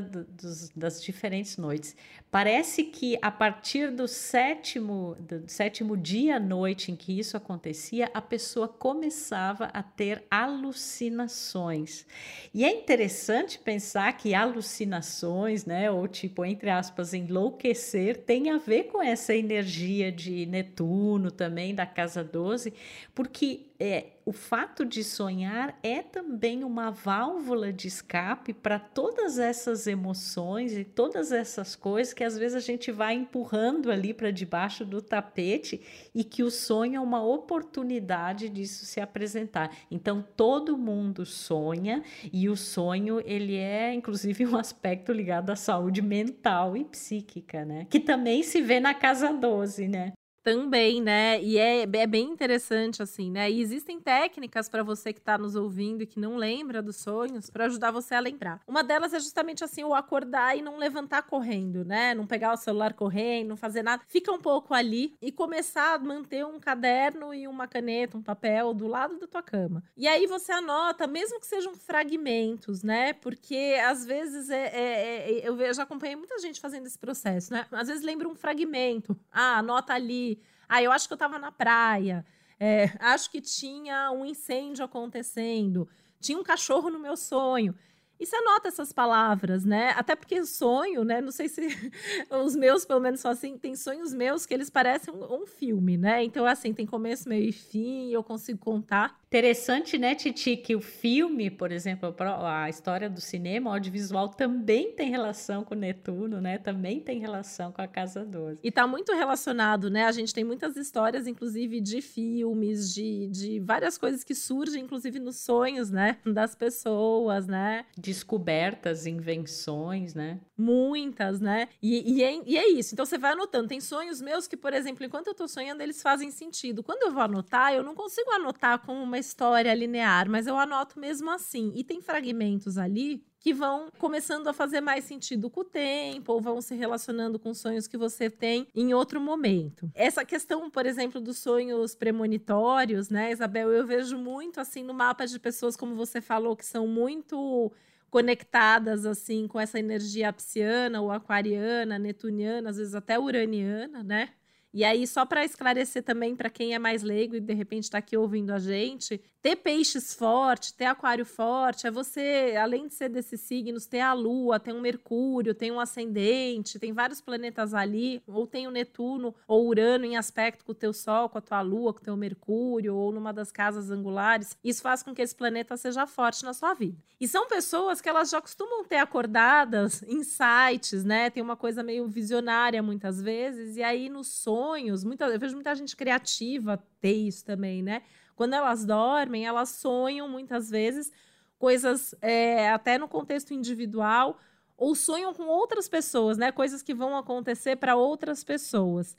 das 0.76 1.04
diferentes 1.04 1.58
noites. 1.58 1.96
Parece 2.30 2.84
que 2.84 3.18
a 3.22 3.32
partir 3.32 3.90
do 3.90 4.08
sétimo, 4.08 5.16
do 5.20 5.50
sétimo 5.50 5.96
dia 5.96 6.36
à 6.36 6.40
noite 6.40 6.92
em 6.92 6.96
que 6.96 7.18
isso 7.18 7.38
acontecia, 7.38 8.12
a 8.14 8.22
pessoa 8.22 8.68
começava 8.68 9.66
a 9.74 9.82
ter 9.82 10.24
alucinações. 10.30 12.06
E 12.54 12.66
é 12.66 12.72
interessante 12.72 13.58
pensar 13.60 14.12
que 14.18 14.36
alucinações, 14.36 15.66
né, 15.66 15.90
ou 15.90 16.08
tipo, 16.08 16.44
entre 16.44 16.70
aspas, 16.70 17.14
enlouquecer, 17.14 18.18
tem 18.18 18.50
a 18.50 18.58
ver 18.58 18.84
com 18.86 19.02
essa 19.02 19.34
energia 19.34 20.12
de 20.12 20.46
Netuno 20.46 21.32
também, 21.32 21.74
da 21.74 21.86
casa 21.86 22.24
12, 22.24 22.74
porque 23.16 23.68
é, 23.80 24.08
o 24.26 24.34
fato 24.34 24.84
de 24.84 25.04
sonhar 25.04 25.78
é 25.84 26.02
também 26.02 26.64
uma 26.64 26.90
válvula 26.90 27.72
de 27.72 27.88
escape 27.88 28.52
para 28.54 28.80
todas 28.80 29.38
essas 29.38 29.88
emoções 29.88 30.76
e 30.76 30.84
todas 30.84 31.32
essas 31.32 31.76
coisas 31.76 32.14
que 32.14 32.24
às 32.24 32.38
vezes 32.38 32.56
a 32.56 32.60
gente 32.60 32.92
vai 32.92 33.14
empurrando 33.14 33.92
ali 33.92 34.14
para 34.14 34.32
debaixo 34.32 34.84
do 34.84 35.02
tapete 35.02 36.10
e 36.14 36.24
que 36.24 36.44
o 36.44 36.50
sonho 36.50 36.96
é 36.96 37.00
uma 37.00 37.24
oportunidade 37.24 38.50
disso 38.50 38.86
se 38.86 39.00
apresentar. 39.00 39.72
Então 39.92 40.26
todo 40.36 40.78
mundo 40.78 41.26
sonha 41.26 42.04
e 42.34 42.50
o 42.50 42.58
sonho 42.58 43.22
ele 43.26 43.56
é 43.56 43.94
inclusive 43.94 44.46
um 44.46 44.58
aspecto 44.58 45.12
ligado 45.14 45.52
à 45.52 45.56
saúde 45.56 46.02
mental 46.02 46.76
e 46.76 46.84
psíquica, 46.84 47.64
né? 47.64 47.86
Que 47.90 48.00
também 48.00 48.42
se 48.44 48.62
vê 48.62 48.80
na 48.80 48.94
casa 48.94 49.32
12, 49.32 49.88
né? 49.88 50.14
Também, 50.44 51.02
né? 51.02 51.42
E 51.42 51.58
é, 51.58 51.82
é 51.82 52.08
bem 52.08 52.30
interessante, 52.30 53.04
assim, 53.04 53.30
né? 53.30 53.52
E 53.52 53.62
existem 53.62 54.00
técnicas 54.00 54.70
para 54.70 54.82
você 54.82 55.12
que 55.12 55.20
está 55.20 55.38
nos 55.38 55.56
ouvindo 55.56 56.04
e 56.04 56.06
que 56.08 56.20
não 56.20 56.38
lembra 56.38 56.82
dos 56.82 56.96
sonhos, 56.96 57.50
para 57.50 57.66
ajudar 57.66 57.92
você 57.92 58.16
a 58.16 58.20
lembrar. 58.20 58.62
Uma 58.66 58.84
delas 58.84 59.14
é 59.14 59.20
justamente 59.20 59.64
assim, 59.64 59.84
o 59.84 59.94
acordar 59.94 60.58
e 60.58 60.62
não 60.62 60.78
levantar 60.78 61.24
correndo, 61.24 61.84
né? 61.84 62.14
Não 62.14 62.26
pegar 62.26 62.54
o 62.54 62.58
celular 62.58 62.94
correndo, 62.94 63.50
não 63.50 63.58
fazer 63.58 63.84
nada. 63.84 64.04
Fica 64.08 64.32
um 64.32 64.40
pouco 64.40 64.74
ali 64.74 65.16
e 65.22 65.32
começar 65.32 65.96
a 65.96 66.00
manter 66.00 66.46
um 66.46 66.60
caderno 66.60 67.34
e 67.34 67.48
uma 67.48 67.68
caneta, 67.68 68.18
um 68.18 68.24
papel 68.24 68.74
do 68.74 68.88
lado 68.88 69.20
da 69.20 69.28
tua 69.28 69.44
cama. 69.44 69.84
E 69.98 70.08
aí 70.08 70.28
você 70.28 70.52
anota, 70.52 71.08
mesmo 71.08 71.40
que 71.40 71.48
sejam 71.48 71.76
fragmentos, 71.76 72.84
né? 72.84 73.14
Porque 73.14 73.78
às 73.86 74.06
vezes 74.06 74.50
é, 74.50 74.68
é, 74.68 75.40
é 75.40 75.48
eu 75.50 75.74
já 75.74 75.84
acompanhei 75.84 76.16
muita 76.16 76.40
gente 76.40 76.62
fazendo 76.62 76.88
esse 76.88 76.98
processo, 76.98 77.52
né? 77.52 77.66
Às 77.72 77.88
vezes 77.88 78.04
lembra 78.04 78.28
um 78.28 78.36
fragmento. 78.36 79.18
Ah, 79.32 79.58
anota 79.58 79.94
ali 79.94 80.37
ah, 80.68 80.82
eu 80.82 80.92
acho 80.92 81.08
que 81.08 81.14
eu 81.14 81.16
estava 81.16 81.40
na 81.40 81.52
praia. 81.52 82.26
É, 82.60 82.92
acho 83.00 83.30
que 83.30 83.42
tinha 83.42 84.12
um 84.12 84.26
incêndio 84.26 84.84
acontecendo. 84.84 85.88
Tinha 86.20 86.38
um 86.38 86.44
cachorro 86.44 86.90
no 86.90 87.00
meu 87.00 87.16
sonho. 87.16 87.76
E 88.20 88.26
você 88.26 88.36
anota 88.36 88.68
essas 88.68 88.92
palavras, 88.92 89.64
né? 89.64 89.94
Até 89.96 90.16
porque 90.16 90.44
sonho, 90.44 91.04
né? 91.04 91.22
Não 91.22 91.32
sei 91.32 91.48
se 91.48 91.62
os 92.44 92.56
meus, 92.56 92.84
pelo 92.84 93.00
menos, 93.00 93.20
são 93.20 93.30
assim. 93.30 93.58
Tem 93.58 93.76
sonhos 93.76 94.12
meus 94.14 94.46
que 94.46 94.54
eles 94.54 94.70
parecem 94.72 95.14
um, 95.14 95.42
um 95.42 95.46
filme, 95.46 95.98
né? 95.98 96.24
Então, 96.24 96.46
assim, 96.46 96.74
tem 96.74 96.86
começo, 96.86 97.30
meio 97.30 97.48
e 97.48 97.52
fim, 97.52 98.12
eu 98.12 98.24
consigo 98.24 98.58
contar. 98.58 99.20
Interessante, 99.28 99.98
né, 99.98 100.16
Titi, 100.16 100.56
que 100.56 100.74
o 100.74 100.80
filme, 100.80 101.52
por 101.52 101.70
exemplo, 101.70 102.16
a 102.46 102.70
história 102.70 103.10
do 103.10 103.20
cinema, 103.20 103.70
o 103.70 103.74
audiovisual 103.74 104.30
também 104.30 104.94
tem 104.94 105.10
relação 105.10 105.66
com 105.66 105.76
Netuno, 105.76 106.40
né? 106.40 106.58
Também 106.58 107.02
tem 107.02 107.20
relação 107.20 107.74
com 107.74 107.82
a 107.82 107.88
Casa 107.88 108.24
12. 108.24 108.60
E 108.64 108.72
tá 108.72 108.88
muito 108.88 109.12
relacionado, 109.12 109.90
né? 109.90 110.06
A 110.06 110.14
gente 110.14 110.34
tem 110.34 110.46
muitas 110.46 110.78
histórias, 110.78 111.28
inclusive, 111.28 111.82
de 111.82 112.02
filmes, 112.02 112.94
de, 112.94 113.28
de 113.28 113.60
várias 113.60 113.98
coisas 113.98 114.24
que 114.24 114.34
surgem, 114.34 114.86
inclusive, 114.86 115.20
nos 115.20 115.38
sonhos, 115.38 115.92
né? 115.92 116.18
Das 116.38 116.56
pessoas, 116.56 117.48
né? 117.48 117.86
Descobertas, 117.98 119.06
invenções, 119.06 120.14
né? 120.14 120.40
Muitas, 120.58 121.42
né? 121.42 121.68
E, 121.82 122.14
e, 122.14 122.24
é, 122.24 122.42
e 122.46 122.58
é 122.58 122.70
isso. 122.70 122.94
Então, 122.94 123.06
você 123.06 123.18
vai 123.18 123.34
anotando. 123.34 123.68
Tem 123.68 123.82
sonhos 123.82 124.22
meus 124.22 124.48
que, 124.48 124.56
por 124.56 124.72
exemplo, 124.72 125.04
enquanto 125.04 125.28
eu 125.28 125.34
tô 125.34 125.48
sonhando, 125.48 125.82
eles 125.82 126.02
fazem 126.02 126.32
sentido. 126.32 126.82
Quando 126.82 127.04
eu 127.04 127.12
vou 127.12 127.24
anotar, 127.24 127.74
eu 127.74 127.84
não 127.84 127.96
consigo 127.96 128.32
anotar 128.32 128.80
como 128.80 129.02
uma 129.02 129.17
uma 129.18 129.20
história 129.20 129.74
linear, 129.74 130.30
mas 130.30 130.46
eu 130.46 130.58
anoto 130.58 131.00
mesmo 131.00 131.32
assim. 131.32 131.74
E 131.76 131.84
tem 131.84 132.02
fragmentos 132.02 132.78
ali 132.78 133.24
que 133.40 133.54
vão 133.54 133.90
começando 133.98 134.48
a 134.48 134.54
fazer 134.54 134.80
mais 134.80 135.06
sentido 135.06 135.50
com 135.50 135.62
o 135.62 135.64
tempo, 135.64 136.34
ou 136.34 136.42
vão 136.42 136.62
se 136.62 136.76
relacionando 136.76 137.40
com 137.40 137.54
sonhos 137.54 137.88
que 137.88 137.98
você 137.98 138.30
tem 138.30 138.68
em 138.76 138.94
outro 138.94 139.20
momento. 139.20 139.90
Essa 139.96 140.24
questão, 140.24 140.70
por 140.70 140.86
exemplo, 140.86 141.20
dos 141.20 141.40
sonhos 141.40 141.96
premonitórios, 141.96 143.10
né, 143.10 143.32
Isabel, 143.32 143.72
eu 143.72 143.88
vejo 143.88 144.18
muito 144.18 144.60
assim 144.60 144.84
no 144.84 144.94
mapa 144.94 145.26
de 145.26 145.40
pessoas, 145.40 145.76
como 145.76 145.96
você 145.96 146.22
falou, 146.22 146.56
que 146.56 146.66
são 146.66 146.88
muito 146.88 147.72
conectadas 148.10 149.06
assim 149.06 149.48
com 149.48 149.60
essa 149.60 149.80
energia 149.80 150.32
psiana 150.32 151.02
ou 151.02 151.12
aquariana, 151.12 152.00
netuniana, 152.00 152.70
às 152.70 152.78
vezes 152.78 152.96
até 152.96 153.20
uraniana, 153.20 154.04
né? 154.04 154.30
E 154.74 154.84
aí, 154.84 155.08
só 155.08 155.26
para 155.26 155.46
esclarecer 155.46 156.04
também 156.04 156.36
para 156.36 156.50
quem 156.50 156.74
é 156.74 156.80
mais 156.80 157.02
leigo 157.02 157.36
e 157.36 157.40
de 157.40 157.54
repente 157.54 157.86
está 157.86 157.98
aqui 157.98 158.18
ouvindo 158.18 158.52
a 158.52 158.60
gente, 158.60 159.22
ter 159.42 159.56
peixes 159.56 160.14
forte, 160.14 160.74
ter 160.74 160.86
aquário 160.86 161.26
forte, 161.26 161.88
é 161.88 161.92
você, 161.92 162.56
além 162.62 162.88
de 162.88 162.94
ser 162.94 163.10
desses 163.10 163.40
signos, 163.42 163.86
ter 163.86 164.02
a 164.02 164.14
Lua, 164.14 164.60
tem 164.60 164.74
um 164.74 164.82
Mercúrio, 164.82 165.56
tem 165.56 165.72
um 165.72 165.80
ascendente, 165.80 166.78
tem 166.78 166.92
vários 166.92 167.22
planetas 167.22 167.74
ali, 167.74 168.22
ou 168.28 168.46
tem 168.46 168.68
o 168.68 168.72
Netuno 168.72 169.34
ou 169.48 169.68
Urano 169.68 170.06
em 170.06 170.18
aspecto 170.18 170.66
com 170.66 170.74
o 170.74 170.76
teu 170.76 170.92
Sol, 170.92 171.30
com 171.30 171.38
a 171.38 171.42
tua 171.42 171.62
Lua, 171.62 171.94
com 171.94 172.00
o 172.00 172.04
teu 172.04 172.18
Mercúrio, 172.18 172.96
ou 172.96 173.12
numa 173.12 173.32
das 173.32 173.52
casas 173.52 173.90
angulares. 173.90 174.58
Isso 174.64 174.82
faz 174.82 175.02
com 175.02 175.14
que 175.14 175.22
esse 175.22 175.36
planeta 175.36 175.78
seja 175.78 176.06
forte 176.06 176.44
na 176.44 176.54
sua 176.54 176.74
vida. 176.74 176.98
E 177.20 177.28
são 177.28 177.48
pessoas 177.48 178.02
que 178.02 178.10
elas 178.10 178.30
já 178.30 178.42
costumam 178.42 178.84
ter 178.84 178.98
acordadas 178.98 180.04
insights, 180.04 181.04
né? 181.04 181.30
Tem 181.30 181.42
uma 181.42 181.56
coisa 181.56 181.82
meio 181.82 182.08
visionária 182.08 182.84
muitas 182.84 183.22
vezes, 183.22 183.78
e 183.78 183.84
aí 183.84 184.10
nos 184.10 184.28
sonhos, 184.58 185.04
muita, 185.04 185.26
eu 185.26 185.40
vejo 185.40 185.56
muita 185.56 185.76
gente 185.76 185.96
criativa 185.96 186.84
ter 187.00 187.14
isso 187.14 187.46
também, 187.46 187.84
né? 187.84 188.02
Quando 188.36 188.54
elas 188.54 188.86
dormem, 188.86 189.46
elas 189.46 189.70
sonham 189.70 190.28
muitas 190.28 190.70
vezes 190.70 191.12
coisas 191.60 192.16
é, 192.22 192.70
até 192.70 192.98
no 192.98 193.08
contexto 193.08 193.54
individual 193.54 194.40
ou 194.76 194.96
sonham 194.96 195.34
com 195.34 195.44
outras 195.44 195.88
pessoas, 195.88 196.38
né? 196.38 196.52
Coisas 196.52 196.82
que 196.82 196.94
vão 196.94 197.16
acontecer 197.16 197.76
para 197.76 197.96
outras 197.96 198.44
pessoas. 198.44 199.16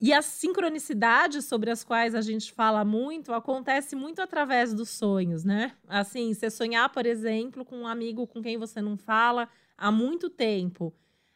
E 0.00 0.12
as 0.12 0.24
sincronicidades 0.24 1.44
sobre 1.44 1.70
as 1.70 1.84
quais 1.84 2.14
a 2.14 2.20
gente 2.20 2.52
fala 2.52 2.84
muito 2.84 3.32
acontece 3.32 3.94
muito 3.94 4.20
através 4.20 4.74
dos 4.74 4.88
sonhos, 4.90 5.44
né? 5.44 5.72
Assim, 5.88 6.34
você 6.34 6.50
sonhar, 6.50 6.88
por 6.88 7.06
exemplo, 7.06 7.64
com 7.64 7.78
um 7.78 7.86
amigo 7.86 8.26
com 8.26 8.42
quem 8.42 8.58
você 8.58 8.80
não 8.80 8.96
fala 8.96 9.48
há 9.78 9.92
muito 9.92 10.28
tempo. 10.28 10.92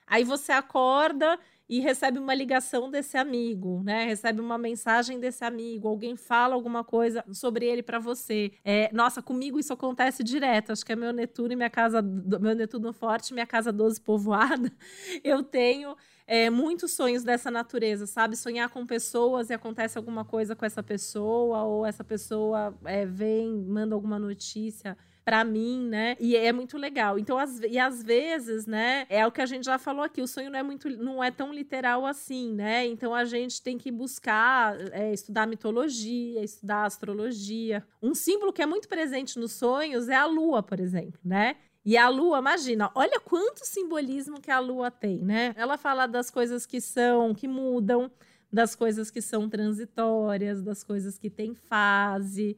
Aí 0.06 0.22
você 0.22 0.52
acorda 0.52 1.38
e 1.68 1.80
recebe 1.80 2.18
uma 2.18 2.34
ligação 2.34 2.90
desse 2.90 3.16
amigo, 3.16 3.82
né? 3.82 4.04
Recebe 4.04 4.40
uma 4.40 4.56
mensagem 4.56 5.18
desse 5.18 5.44
amigo, 5.44 5.88
alguém 5.88 6.16
fala 6.16 6.54
alguma 6.54 6.84
coisa 6.84 7.24
sobre 7.32 7.66
ele 7.66 7.82
para 7.82 7.98
você. 7.98 8.52
É, 8.64 8.88
nossa, 8.92 9.20
comigo 9.20 9.58
isso 9.58 9.72
acontece 9.72 10.22
direto. 10.22 10.72
Acho 10.72 10.84
que 10.84 10.92
é 10.92 10.96
meu 10.96 11.12
Netuno 11.12 11.52
e 11.52 11.56
minha 11.56 11.70
casa, 11.70 12.00
meu 12.00 12.54
Netuno 12.54 12.92
forte, 12.92 13.34
minha 13.34 13.46
casa 13.46 13.72
12 13.72 14.00
povoada. 14.00 14.72
Eu 15.24 15.42
tenho 15.42 15.96
é, 16.26 16.50
muitos 16.50 16.92
sonhos 16.92 17.24
dessa 17.24 17.50
natureza, 17.50 18.06
sabe? 18.06 18.36
Sonhar 18.36 18.68
com 18.70 18.86
pessoas 18.86 19.50
e 19.50 19.54
acontece 19.54 19.98
alguma 19.98 20.24
coisa 20.24 20.54
com 20.54 20.64
essa 20.64 20.82
pessoa, 20.82 21.62
ou 21.64 21.84
essa 21.84 22.04
pessoa 22.04 22.76
é, 22.84 23.04
vem, 23.04 23.52
manda 23.52 23.94
alguma 23.94 24.18
notícia 24.18 24.96
para 25.26 25.42
mim, 25.42 25.88
né? 25.88 26.16
E 26.20 26.36
é 26.36 26.52
muito 26.52 26.78
legal. 26.78 27.18
Então, 27.18 27.36
as, 27.36 27.58
e 27.58 27.80
às 27.80 28.00
vezes, 28.00 28.64
né, 28.64 29.06
é 29.08 29.26
o 29.26 29.32
que 29.32 29.40
a 29.40 29.46
gente 29.46 29.64
já 29.64 29.76
falou 29.76 30.04
aqui, 30.04 30.22
o 30.22 30.26
sonho 30.28 30.48
não 30.48 30.58
é 30.60 30.62
muito 30.62 30.88
não 30.88 31.22
é 31.22 31.32
tão 31.32 31.52
literal 31.52 32.06
assim, 32.06 32.54
né? 32.54 32.86
Então 32.86 33.12
a 33.12 33.24
gente 33.24 33.60
tem 33.60 33.76
que 33.76 33.90
buscar 33.90 34.80
é, 34.92 35.12
estudar 35.12 35.48
mitologia, 35.48 36.44
estudar 36.44 36.84
astrologia. 36.84 37.84
Um 38.00 38.14
símbolo 38.14 38.52
que 38.52 38.62
é 38.62 38.66
muito 38.66 38.88
presente 38.88 39.36
nos 39.36 39.50
sonhos 39.50 40.08
é 40.08 40.14
a 40.14 40.26
lua, 40.26 40.62
por 40.62 40.78
exemplo, 40.78 41.18
né? 41.24 41.56
E 41.84 41.96
a 41.96 42.08
lua, 42.08 42.38
imagina, 42.38 42.92
olha 42.94 43.18
quanto 43.18 43.66
simbolismo 43.66 44.40
que 44.40 44.50
a 44.52 44.60
lua 44.60 44.92
tem, 44.92 45.18
né? 45.24 45.52
Ela 45.56 45.76
fala 45.76 46.06
das 46.06 46.30
coisas 46.30 46.66
que 46.66 46.80
são, 46.80 47.34
que 47.34 47.48
mudam, 47.48 48.08
das 48.52 48.76
coisas 48.76 49.10
que 49.10 49.20
são 49.20 49.48
transitórias, 49.48 50.62
das 50.62 50.84
coisas 50.84 51.18
que 51.18 51.28
têm 51.28 51.52
fase, 51.52 52.56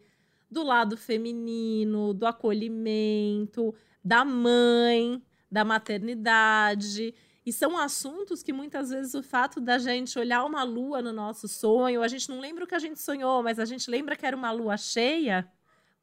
do 0.51 0.63
lado 0.63 0.97
feminino, 0.97 2.15
do 2.15 2.27
acolhimento, 2.27 3.75
da 4.03 4.25
mãe, 4.25 5.23
da 5.51 5.65
maternidade. 5.65 7.15
E 7.45 7.53
são 7.53 7.79
assuntos 7.79 8.43
que 8.43 8.53
muitas 8.53 8.91
vezes 8.91 9.15
o 9.15 9.23
fato 9.23 9.61
da 9.61 9.79
gente 9.79 10.19
olhar 10.19 10.45
uma 10.45 10.63
lua 10.63 11.01
no 11.01 11.13
nosso 11.13 11.49
sonho, 11.49 12.03
a 12.03 12.09
gente 12.09 12.29
não 12.29 12.41
lembra 12.41 12.65
o 12.65 12.67
que 12.67 12.75
a 12.75 12.79
gente 12.79 13.01
sonhou, 13.01 13.43
mas 13.43 13.59
a 13.59 13.65
gente 13.65 13.91
lembra 13.91 14.17
que 14.17 14.27
era 14.27 14.37
uma 14.37 14.51
lua 14.51 14.77
cheia, 14.77 15.51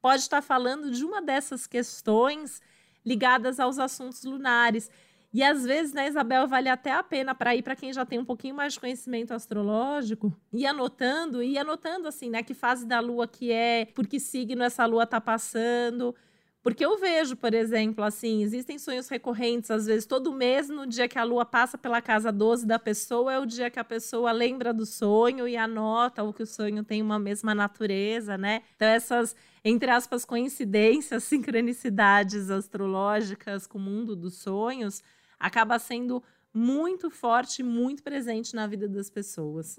pode 0.02 0.22
estar 0.22 0.42
falando 0.42 0.90
de 0.90 1.06
uma 1.06 1.22
dessas 1.22 1.68
questões 1.68 2.62
ligadas 3.06 3.60
aos 3.60 3.78
assuntos 3.78 4.24
lunares. 4.24 4.90
E 5.36 5.44
às 5.44 5.66
vezes, 5.66 5.92
né, 5.92 6.08
Isabel, 6.08 6.48
vale 6.48 6.70
até 6.70 6.94
a 6.94 7.04
pena 7.04 7.36
para 7.36 7.54
ir 7.54 7.62
para 7.62 7.76
quem 7.76 7.92
já 7.92 8.06
tem 8.06 8.18
um 8.18 8.24
pouquinho 8.24 8.56
mais 8.56 8.72
de 8.72 8.80
conhecimento 8.80 9.34
astrológico, 9.34 10.34
ir 10.54 10.66
anotando, 10.66 11.44
e 11.44 11.58
anotando 11.58 12.08
assim, 12.08 12.30
né, 12.30 12.42
que 12.42 12.54
fase 12.54 12.86
da 12.86 13.02
lua 13.02 13.28
que 13.28 13.52
é, 13.52 13.88
por 13.94 14.08
que 14.08 14.18
signo 14.18 14.64
essa 14.64 14.86
lua 14.86 15.06
tá 15.06 15.20
passando. 15.20 16.16
Porque 16.64 16.86
eu 16.86 16.98
vejo, 16.98 17.36
por 17.36 17.54
exemplo, 17.54 18.02
assim, 18.02 18.44
existem 18.44 18.80
sonhos 18.80 19.10
recorrentes, 19.10 19.70
às 19.70 19.86
vezes 19.88 20.06
todo 20.06 20.32
mês, 20.32 20.70
no 20.70 20.88
dia 20.88 21.06
que 21.06 21.20
a 21.20 21.24
lua 21.26 21.44
passa 21.44 21.78
pela 21.78 22.02
casa 22.02 22.32
12 22.32 22.66
da 22.66 22.80
pessoa, 22.80 23.34
é 23.34 23.38
o 23.38 23.46
dia 23.46 23.70
que 23.70 23.78
a 23.78 23.84
pessoa 23.84 24.32
lembra 24.32 24.74
do 24.74 24.86
sonho 24.86 25.46
e 25.50 25.58
anota 25.58 26.24
o 26.24 26.32
que 26.32 26.44
o 26.44 26.48
sonho 26.48 26.82
tem 26.82 27.02
uma 27.02 27.20
mesma 27.20 27.54
natureza, 27.54 28.38
né? 28.38 28.62
Então, 28.78 28.88
essas, 28.88 29.36
entre 29.66 29.92
aspas, 29.92 30.24
coincidências, 30.24 31.26
sincronicidades 31.28 32.50
astrológicas 32.50 33.68
com 33.68 33.78
o 33.78 33.82
mundo 33.82 34.16
dos 34.16 34.36
sonhos, 34.36 35.04
acaba 35.46 35.78
sendo 35.78 36.24
muito 36.52 37.12
forte, 37.12 37.62
muito 37.62 38.02
presente 38.02 38.56
na 38.56 38.66
vida 38.66 38.88
das 38.88 39.12
pessoas. 39.12 39.78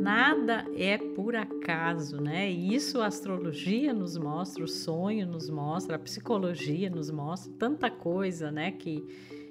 Nada 0.00 0.64
é 0.76 0.96
por 0.96 1.34
acaso, 1.34 2.20
né? 2.20 2.48
Isso 2.48 3.00
a 3.00 3.06
astrologia 3.06 3.92
nos 3.92 4.16
mostra, 4.16 4.62
o 4.62 4.68
sonho 4.68 5.26
nos 5.26 5.50
mostra, 5.50 5.96
a 5.96 5.98
psicologia 5.98 6.88
nos 6.88 7.10
mostra, 7.10 7.52
tanta 7.58 7.90
coisa, 7.90 8.52
né? 8.52 8.70
Que 8.70 9.04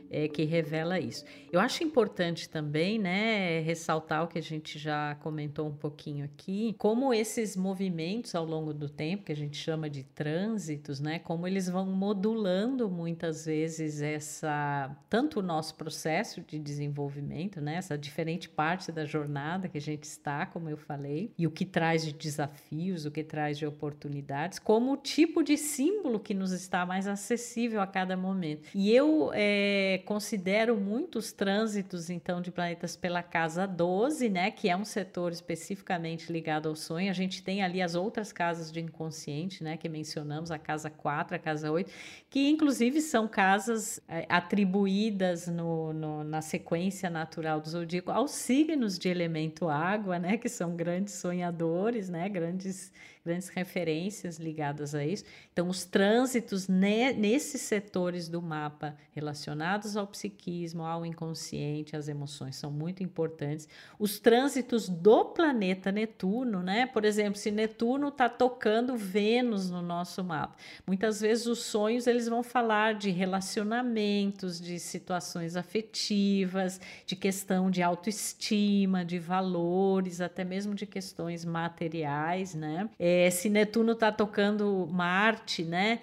é, 0.10 0.28
que 0.28 0.44
revela 0.44 1.00
isso. 1.00 1.24
Eu 1.52 1.60
acho 1.60 1.84
importante 1.84 2.50
também, 2.50 3.00
né, 3.00 3.62
ressaltar 3.62 4.24
o 4.24 4.28
que 4.28 4.38
a 4.38 4.42
gente 4.42 4.78
já 4.78 5.16
comentou 5.16 5.68
um 5.68 5.76
pouquinho 5.76 6.26
aqui, 6.26 6.76
como 6.78 7.14
esses 7.14 7.56
movimentos 7.56 8.36
ao 8.36 8.46
longo 8.46 8.74
do 8.74 8.90
tempo, 8.90 9.24
que 9.24 9.32
a 9.32 9.36
gente 9.36 9.58
chama 9.58 9.90
de 9.90 10.04
trânsitos, 10.04 11.00
né, 11.00 11.20
como 11.20 11.48
eles 11.48 11.70
vão 11.70 11.86
modulando 11.86 12.90
muitas 12.90 13.46
vezes 13.46 14.02
essa, 14.02 14.96
tanto 15.10 15.40
o 15.40 15.44
nosso 15.44 15.76
processo 15.76 16.42
de 16.42 16.60
desenvolvimento, 16.60 17.62
né, 17.62 17.76
essa 17.76 17.98
diferente 17.98 18.50
parte 18.50 18.92
da 18.92 19.06
jornada 19.06 19.70
que 19.70 19.78
a 19.78 19.82
gente 19.82 20.04
está, 20.04 20.46
como 20.46 20.70
eu 20.70 20.78
falei, 20.78 21.32
e 21.38 21.48
o 21.48 21.52
que 21.52 21.66
traz 21.66 22.06
de 22.06 22.14
desafios, 22.14 23.06
o 23.06 23.12
que 23.12 23.24
traz 23.24 23.58
de 23.58 23.66
oportunidades, 23.66 24.60
como 24.60 24.94
o 24.94 24.98
tipo 24.98 25.44
de 25.44 25.58
símbolo 25.58 26.20
que 26.20 26.34
nos 26.34 26.52
está 26.52 26.86
mais 26.86 27.08
acessível 27.08 27.82
a 27.82 27.88
cada 27.88 28.18
momento. 28.18 28.70
E 28.74 28.92
eu 28.92 29.32
é, 29.34 29.95
considero 29.98 30.78
muitos 30.78 31.32
trânsitos, 31.32 32.10
então, 32.10 32.42
de 32.42 32.52
planetas 32.52 32.96
pela 32.96 33.22
casa 33.22 33.66
12, 33.66 34.30
né? 34.30 34.52
Que 34.52 34.70
é 34.70 34.76
um 34.76 34.86
setor 34.86 35.32
especificamente 35.32 36.32
ligado 36.32 36.70
ao 36.70 36.76
sonho. 36.76 37.10
A 37.10 37.14
gente 37.14 37.44
tem 37.44 37.62
ali 37.62 37.82
as 37.82 37.96
outras 37.96 38.32
casas 38.32 38.72
de 38.72 38.80
inconsciente, 38.80 39.64
né? 39.64 39.78
Que 39.78 39.90
mencionamos, 39.90 40.52
a 40.52 40.58
casa 40.58 40.90
4, 40.90 41.36
a 41.36 41.40
casa 41.40 41.72
8, 41.72 41.92
que 42.30 42.50
inclusive 42.50 43.02
são 43.02 43.28
casas 43.28 44.00
é, 44.08 44.26
atribuídas 44.30 45.48
no, 45.48 45.94
no, 45.94 46.24
na 46.24 46.42
sequência 46.42 47.10
natural 47.10 47.60
do 47.60 47.70
zodíaco 47.70 48.12
aos 48.12 48.32
signos 48.32 48.98
de 48.98 49.10
elemento 49.10 49.70
água, 49.70 50.20
né? 50.20 50.38
Que 50.38 50.50
são 50.50 50.76
grandes 50.76 51.16
sonhadores, 51.16 52.10
né? 52.10 52.28
Grandes 52.30 52.92
grandes 53.26 53.50
referências 53.50 54.38
ligadas 54.38 54.94
a 54.94 55.04
isso. 55.04 55.26
Então, 55.52 55.68
os 55.68 55.84
trânsitos 55.84 56.68
ne, 56.68 57.12
nesses 57.14 57.62
setores 57.62 58.30
do 58.30 58.42
mapa 58.42 58.96
relacionados 59.12 59.98
ao 59.98 60.06
psiquismo, 60.06 60.84
ao 60.84 61.06
inconsciente, 61.06 61.96
às 61.96 62.08
emoções 62.08 62.56
são 62.56 62.70
muito 62.70 63.02
importantes. 63.02 63.68
Os 63.98 64.20
trânsitos 64.20 64.88
do 64.88 65.26
planeta 65.26 65.92
Netuno, 65.92 66.62
né? 66.62 66.86
Por 66.86 67.04
exemplo, 67.04 67.40
se 67.40 67.50
Netuno 67.50 68.10
está 68.10 68.30
tocando 68.30 68.96
Vênus 68.96 69.72
no 69.72 69.82
nosso 69.82 70.24
mapa, 70.24 70.56
muitas 70.86 71.22
vezes 71.22 71.48
os 71.48 71.60
sonhos 71.60 72.06
eles 72.06 72.28
vão 72.28 72.44
falar 72.44 72.94
de 72.94 73.10
relacionamentos, 73.10 74.62
de 74.62 74.80
situações 74.80 75.56
afetivas, 75.56 76.80
de 77.06 77.16
questão 77.16 77.72
de 77.72 77.82
autoestima, 77.82 79.04
de 79.04 79.18
valores, 79.18 80.22
até 80.22 80.44
mesmo 80.44 80.76
de 80.76 80.86
questões 80.86 81.44
materiais, 81.44 82.54
né? 82.54 82.90
É, 83.00 83.15
é, 83.16 83.30
se 83.30 83.50
Netuno 83.50 83.94
está 83.94 84.12
tocando 84.12 84.88
Marte, 84.92 85.64
né? 85.64 86.00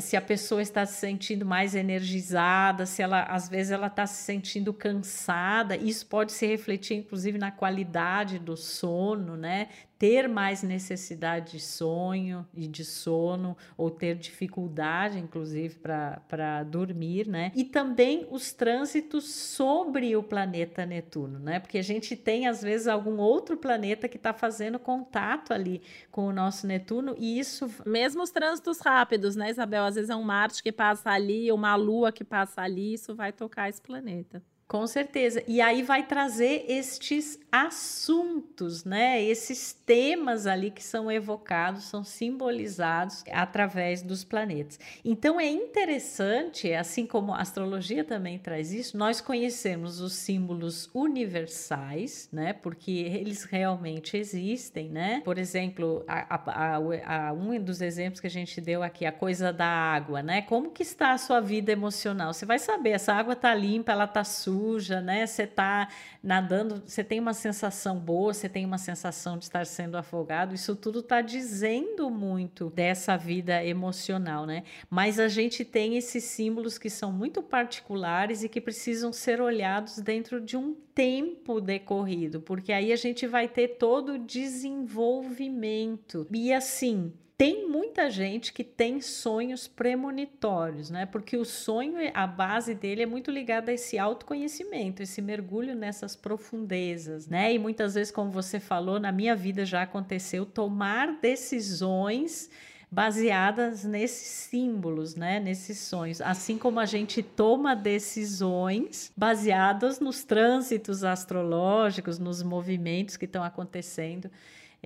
Se 0.00 0.16
a 0.16 0.20
pessoa 0.20 0.60
está 0.60 0.84
se 0.84 0.94
sentindo 0.94 1.46
mais 1.46 1.74
energizada, 1.74 2.84
se 2.84 3.02
ela 3.02 3.22
às 3.22 3.48
vezes 3.48 3.72
ela 3.72 3.86
está 3.86 4.06
se 4.06 4.22
sentindo 4.24 4.72
cansada, 4.72 5.76
isso 5.76 6.06
pode 6.06 6.32
se 6.32 6.46
refletir 6.46 6.96
inclusive 6.96 7.38
na 7.38 7.50
qualidade 7.50 8.38
do 8.38 8.56
sono, 8.56 9.36
né? 9.36 9.68
Ter 9.98 10.28
mais 10.28 10.62
necessidade 10.62 11.52
de 11.52 11.60
sonho 11.60 12.46
e 12.54 12.66
de 12.66 12.84
sono, 12.84 13.56
ou 13.76 13.90
ter 13.90 14.16
dificuldade, 14.16 15.18
inclusive, 15.18 15.76
para 15.76 16.62
dormir, 16.64 17.26
né? 17.26 17.50
E 17.54 17.64
também 17.64 18.26
os 18.30 18.52
trânsitos 18.52 19.24
sobre 19.24 20.16
o 20.16 20.22
planeta 20.22 20.84
Netuno, 20.84 21.38
né? 21.38 21.58
Porque 21.58 21.78
a 21.78 21.82
gente 21.82 22.14
tem, 22.14 22.46
às 22.46 22.62
vezes, 22.62 22.86
algum 22.86 23.18
outro 23.18 23.56
planeta 23.56 24.08
que 24.08 24.16
está 24.16 24.32
fazendo 24.32 24.78
contato 24.78 25.52
ali 25.52 25.80
com 26.10 26.26
o 26.26 26.32
nosso 26.32 26.66
Netuno, 26.66 27.14
e 27.18 27.38
isso. 27.38 27.70
Mesmo 27.86 28.22
os 28.22 28.30
trânsitos 28.30 28.80
rápidos, 28.80 29.36
né, 29.36 29.50
Isabel? 29.50 29.84
Às 29.84 29.94
vezes 29.94 30.10
é 30.10 30.16
um 30.16 30.22
Marte 30.22 30.62
que 30.62 30.72
passa 30.72 31.10
ali, 31.10 31.50
uma 31.50 31.74
Lua 31.74 32.12
que 32.12 32.24
passa 32.24 32.60
ali, 32.60 32.94
isso 32.94 33.14
vai 33.14 33.32
tocar 33.32 33.68
esse 33.68 33.80
planeta. 33.80 34.42
Com 34.68 34.84
certeza. 34.86 35.44
E 35.46 35.60
aí 35.60 35.82
vai 35.82 36.04
trazer 36.04 36.64
estes 36.68 37.38
assuntos, 37.52 38.84
né? 38.84 39.22
Esses 39.22 39.72
temas 39.72 40.44
ali 40.44 40.72
que 40.72 40.82
são 40.82 41.10
evocados, 41.10 41.84
são 41.84 42.02
simbolizados 42.02 43.22
através 43.30 44.02
dos 44.02 44.24
planetas. 44.24 44.78
Então 45.04 45.38
é 45.38 45.46
interessante, 45.46 46.72
assim 46.74 47.06
como 47.06 47.32
a 47.32 47.40
astrologia 47.40 48.02
também 48.02 48.40
traz 48.40 48.72
isso, 48.72 48.98
nós 48.98 49.20
conhecemos 49.20 50.00
os 50.00 50.14
símbolos 50.14 50.90
universais, 50.92 52.28
né? 52.32 52.52
Porque 52.52 52.90
eles 52.90 53.44
realmente 53.44 54.16
existem, 54.16 54.88
né? 54.88 55.22
Por 55.24 55.38
exemplo, 55.38 56.04
a, 56.08 56.34
a, 56.34 57.28
a, 57.28 57.32
um 57.32 57.58
dos 57.60 57.80
exemplos 57.80 58.20
que 58.20 58.26
a 58.26 58.30
gente 58.30 58.60
deu 58.60 58.82
aqui, 58.82 59.06
a 59.06 59.12
coisa 59.12 59.52
da 59.52 59.66
água, 59.68 60.24
né? 60.24 60.42
Como 60.42 60.70
que 60.70 60.82
está 60.82 61.12
a 61.12 61.18
sua 61.18 61.40
vida 61.40 61.70
emocional? 61.70 62.34
Você 62.34 62.44
vai 62.44 62.58
saber, 62.58 62.90
essa 62.90 63.14
água 63.14 63.34
está 63.34 63.54
limpa, 63.54 63.92
ela 63.92 64.04
está 64.04 64.24
suja, 64.24 64.55
suja, 64.56 65.02
né? 65.02 65.26
Você 65.26 65.42
está 65.42 65.88
nadando, 66.22 66.82
você 66.86 67.04
tem 67.04 67.20
uma 67.20 67.34
sensação 67.34 67.98
boa, 67.98 68.32
você 68.32 68.48
tem 68.48 68.64
uma 68.64 68.78
sensação 68.78 69.36
de 69.36 69.44
estar 69.44 69.66
sendo 69.66 69.98
afogado. 69.98 70.54
Isso 70.54 70.74
tudo 70.74 71.00
está 71.00 71.20
dizendo 71.20 72.08
muito 72.08 72.70
dessa 72.70 73.18
vida 73.18 73.62
emocional, 73.62 74.46
né? 74.46 74.62
Mas 74.88 75.20
a 75.20 75.28
gente 75.28 75.62
tem 75.62 75.98
esses 75.98 76.24
símbolos 76.24 76.78
que 76.78 76.88
são 76.88 77.12
muito 77.12 77.42
particulares 77.42 78.42
e 78.42 78.48
que 78.48 78.60
precisam 78.60 79.12
ser 79.12 79.42
olhados 79.42 79.98
dentro 79.98 80.40
de 80.40 80.56
um 80.56 80.74
tempo 80.94 81.60
decorrido, 81.60 82.40
porque 82.40 82.72
aí 82.72 82.90
a 82.90 82.96
gente 82.96 83.26
vai 83.26 83.46
ter 83.46 83.76
todo 83.76 84.14
o 84.14 84.18
desenvolvimento. 84.18 86.26
E 86.32 86.50
assim, 86.50 87.12
tem 87.38 87.68
muita 87.68 88.10
gente 88.10 88.50
que 88.50 88.64
tem 88.64 89.00
sonhos 89.02 89.68
premonitórios, 89.68 90.88
né? 90.88 91.04
Porque 91.04 91.36
o 91.36 91.44
sonho, 91.44 91.96
a 92.14 92.26
base 92.26 92.74
dele 92.74 93.02
é 93.02 93.06
muito 93.06 93.30
ligada 93.30 93.70
a 93.70 93.74
esse 93.74 93.98
autoconhecimento, 93.98 95.02
esse 95.02 95.20
mergulho 95.20 95.74
nessas 95.74 96.16
profundezas, 96.16 97.28
né? 97.28 97.52
E 97.52 97.58
muitas 97.58 97.94
vezes, 97.94 98.10
como 98.10 98.30
você 98.30 98.58
falou, 98.58 98.98
na 98.98 99.12
minha 99.12 99.36
vida 99.36 99.66
já 99.66 99.82
aconteceu 99.82 100.46
tomar 100.46 101.20
decisões 101.20 102.48
baseadas 102.90 103.84
nesses 103.84 104.28
símbolos, 104.28 105.16
né, 105.16 105.40
nesses 105.40 105.76
sonhos, 105.78 106.20
assim 106.20 106.56
como 106.56 106.78
a 106.78 106.86
gente 106.86 107.20
toma 107.20 107.74
decisões 107.74 109.12
baseadas 109.16 109.98
nos 109.98 110.22
trânsitos 110.22 111.02
astrológicos, 111.02 112.18
nos 112.18 112.44
movimentos 112.44 113.16
que 113.16 113.24
estão 113.24 113.42
acontecendo 113.42 114.30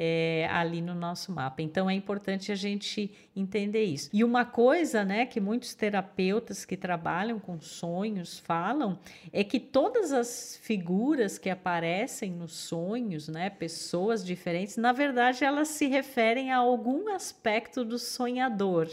é, 0.02 0.48
ali 0.50 0.80
no 0.80 0.94
nosso 0.94 1.30
mapa. 1.30 1.60
Então 1.60 1.90
é 1.90 1.92
importante 1.92 2.50
a 2.50 2.54
gente 2.54 3.12
entender 3.36 3.84
isso. 3.84 4.08
E 4.14 4.24
uma 4.24 4.46
coisa, 4.46 5.04
né, 5.04 5.26
que 5.26 5.38
muitos 5.38 5.74
terapeutas 5.74 6.64
que 6.64 6.74
trabalham 6.74 7.38
com 7.38 7.60
sonhos 7.60 8.38
falam 8.38 8.98
é 9.30 9.44
que 9.44 9.60
todas 9.60 10.10
as 10.10 10.58
figuras 10.62 11.36
que 11.36 11.50
aparecem 11.50 12.32
nos 12.32 12.52
sonhos, 12.52 13.28
né, 13.28 13.50
pessoas 13.50 14.24
diferentes, 14.24 14.78
na 14.78 14.90
verdade 14.90 15.44
elas 15.44 15.68
se 15.68 15.86
referem 15.86 16.50
a 16.50 16.56
algum 16.56 17.14
aspecto 17.14 17.84
do 17.84 17.98
sonhador. 17.98 18.88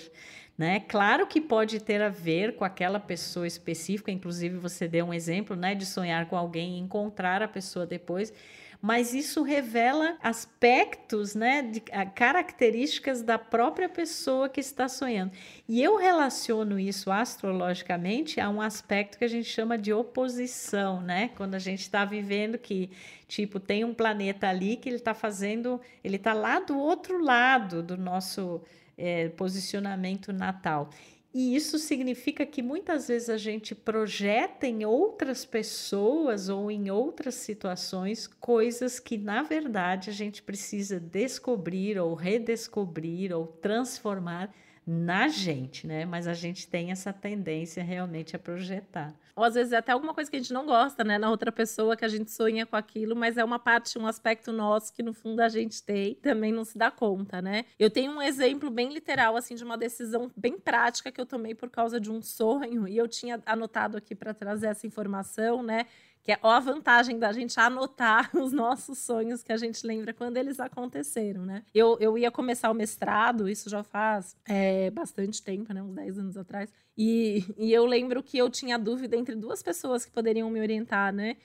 Né? 0.57 0.81
Claro 0.81 1.25
que 1.25 1.39
pode 1.39 1.79
ter 1.79 2.01
a 2.01 2.09
ver 2.09 2.57
com 2.57 2.65
aquela 2.65 2.99
pessoa 2.99 3.47
específica, 3.47 4.11
inclusive 4.11 4.57
você 4.57 4.89
deu 4.89 5.05
um 5.05 5.13
exemplo 5.13 5.55
né, 5.55 5.73
de 5.73 5.85
sonhar 5.85 6.25
com 6.25 6.35
alguém 6.35 6.75
e 6.75 6.79
encontrar 6.79 7.41
a 7.41 7.47
pessoa 7.47 7.85
depois, 7.85 8.33
mas 8.81 9.13
isso 9.13 9.43
revela 9.43 10.17
aspectos, 10.21 11.35
né, 11.35 11.61
de, 11.61 11.81
características 12.15 13.21
da 13.21 13.37
própria 13.37 13.89
pessoa 13.89 14.47
que 14.47 14.59
está 14.59 14.87
sonhando. 14.87 15.31
E 15.67 15.81
eu 15.81 15.97
relaciono 15.97 16.79
isso 16.79 17.11
astrologicamente 17.11 18.39
a 18.39 18.49
um 18.49 18.61
aspecto 18.61 19.17
que 19.17 19.25
a 19.25 19.29
gente 19.29 19.49
chama 19.49 19.77
de 19.77 19.91
oposição, 19.91 21.01
né? 21.01 21.31
Quando 21.35 21.55
a 21.55 21.59
gente 21.59 21.81
está 21.81 22.05
vivendo 22.05 22.57
que, 22.57 22.89
tipo, 23.27 23.59
tem 23.59 23.83
um 23.83 23.93
planeta 23.93 24.47
ali 24.47 24.77
que 24.77 24.89
ele 24.89 24.97
está 24.97 25.13
fazendo, 25.13 25.81
ele 26.03 26.17
está 26.17 26.33
lá 26.33 26.59
do 26.59 26.77
outro 26.77 27.21
lado 27.21 27.81
do 27.81 27.97
nosso 27.97 28.61
é, 28.97 29.29
posicionamento 29.29 30.33
natal. 30.33 30.89
E 31.39 31.55
isso 31.55 31.77
significa 31.77 32.47
que 32.47 32.63
muitas 32.63 33.09
vezes 33.09 33.29
a 33.29 33.37
gente 33.37 33.75
projeta 33.75 34.65
em 34.65 34.83
outras 34.85 35.45
pessoas 35.45 36.49
ou 36.49 36.71
em 36.71 36.89
outras 36.89 37.35
situações 37.35 38.25
coisas 38.25 38.99
que, 38.99 39.19
na 39.19 39.43
verdade, 39.43 40.09
a 40.09 40.13
gente 40.13 40.41
precisa 40.41 40.99
descobrir 40.99 41.99
ou 41.99 42.15
redescobrir 42.15 43.31
ou 43.31 43.45
transformar 43.45 44.51
na 44.87 45.27
gente, 45.27 45.85
né? 45.85 46.05
Mas 46.05 46.27
a 46.29 46.33
gente 46.33 46.65
tem 46.65 46.91
essa 46.91 47.11
tendência 47.11 47.83
realmente 47.83 48.37
a 48.37 48.39
projetar. 48.39 49.13
Ou 49.35 49.43
às 49.43 49.53
vezes 49.53 49.73
é 49.73 49.77
até 49.77 49.91
alguma 49.91 50.13
coisa 50.13 50.31
que 50.31 50.37
a 50.37 50.39
gente 50.39 50.53
não 50.53 50.65
gosta, 50.65 51.03
né? 51.03 51.17
Na 51.17 51.29
outra 51.29 51.51
pessoa 51.51 51.97
que 51.97 52.05
a 52.05 52.07
gente 52.07 52.31
sonha 52.31 52.65
com 52.65 52.75
aquilo, 52.77 53.13
mas 53.13 53.37
é 53.37 53.43
uma 53.43 53.59
parte, 53.59 53.99
um 53.99 54.07
aspecto 54.07 54.53
nosso 54.53 54.93
que 54.93 55.03
no 55.03 55.13
fundo 55.13 55.41
a 55.41 55.49
gente 55.49 55.83
tem, 55.83 56.15
também 56.15 56.53
não 56.53 56.63
se 56.63 56.77
dá 56.77 56.89
conta, 56.89 57.41
né? 57.41 57.65
Eu 57.77 57.91
tenho 57.91 58.13
um 58.13 58.21
exemplo 58.21 58.69
bem 58.69 58.91
literal, 58.93 59.35
assim, 59.35 59.55
de 59.55 59.63
uma 59.63 59.77
decisão 59.77 60.31
bem 60.37 60.57
prática 60.57 61.11
que 61.11 61.19
eu 61.19 61.25
tomei 61.25 61.53
por 61.53 61.69
causa 61.69 61.99
de 61.99 62.09
um 62.09 62.21
sonho, 62.21 62.87
e 62.87 62.97
eu 62.97 63.07
tinha 63.07 63.41
anotado 63.45 63.97
aqui 63.97 64.15
para 64.15 64.33
trazer 64.33 64.67
essa 64.67 64.87
informação, 64.87 65.61
né? 65.61 65.85
Que 66.27 66.33
é 66.33 66.39
ó 66.43 66.49
a 66.49 66.59
vantagem 66.59 67.17
da 67.17 67.31
gente 67.31 67.57
anotar 67.57 68.29
os 68.35 68.51
nossos 68.51 68.97
sonhos 68.97 69.41
que 69.41 69.53
a 69.53 69.55
gente 69.55 69.87
lembra 69.87 70.13
quando 70.13 70.35
eles 70.35 70.59
aconteceram, 70.59 71.45
né? 71.45 71.63
Eu, 71.73 71.95
eu 72.01 72.17
ia 72.17 72.29
começar 72.29 72.69
o 72.69 72.73
mestrado, 72.73 73.47
isso 73.47 73.69
já 73.69 73.81
faz 73.81 74.35
é, 74.45 74.91
bastante 74.91 75.41
tempo, 75.41 75.73
né? 75.73 75.81
Uns 75.81 75.95
10 75.95 76.19
anos 76.19 76.37
atrás. 76.37 76.69
E, 76.97 77.45
e 77.57 77.71
eu 77.71 77.85
lembro 77.85 78.21
que 78.21 78.37
eu 78.37 78.49
tinha 78.49 78.77
dúvida 78.77 79.15
entre 79.15 79.35
duas 79.35 79.63
pessoas 79.63 80.03
que 80.03 80.11
poderiam 80.11 80.49
me 80.49 80.59
orientar, 80.59 81.13
né? 81.13 81.37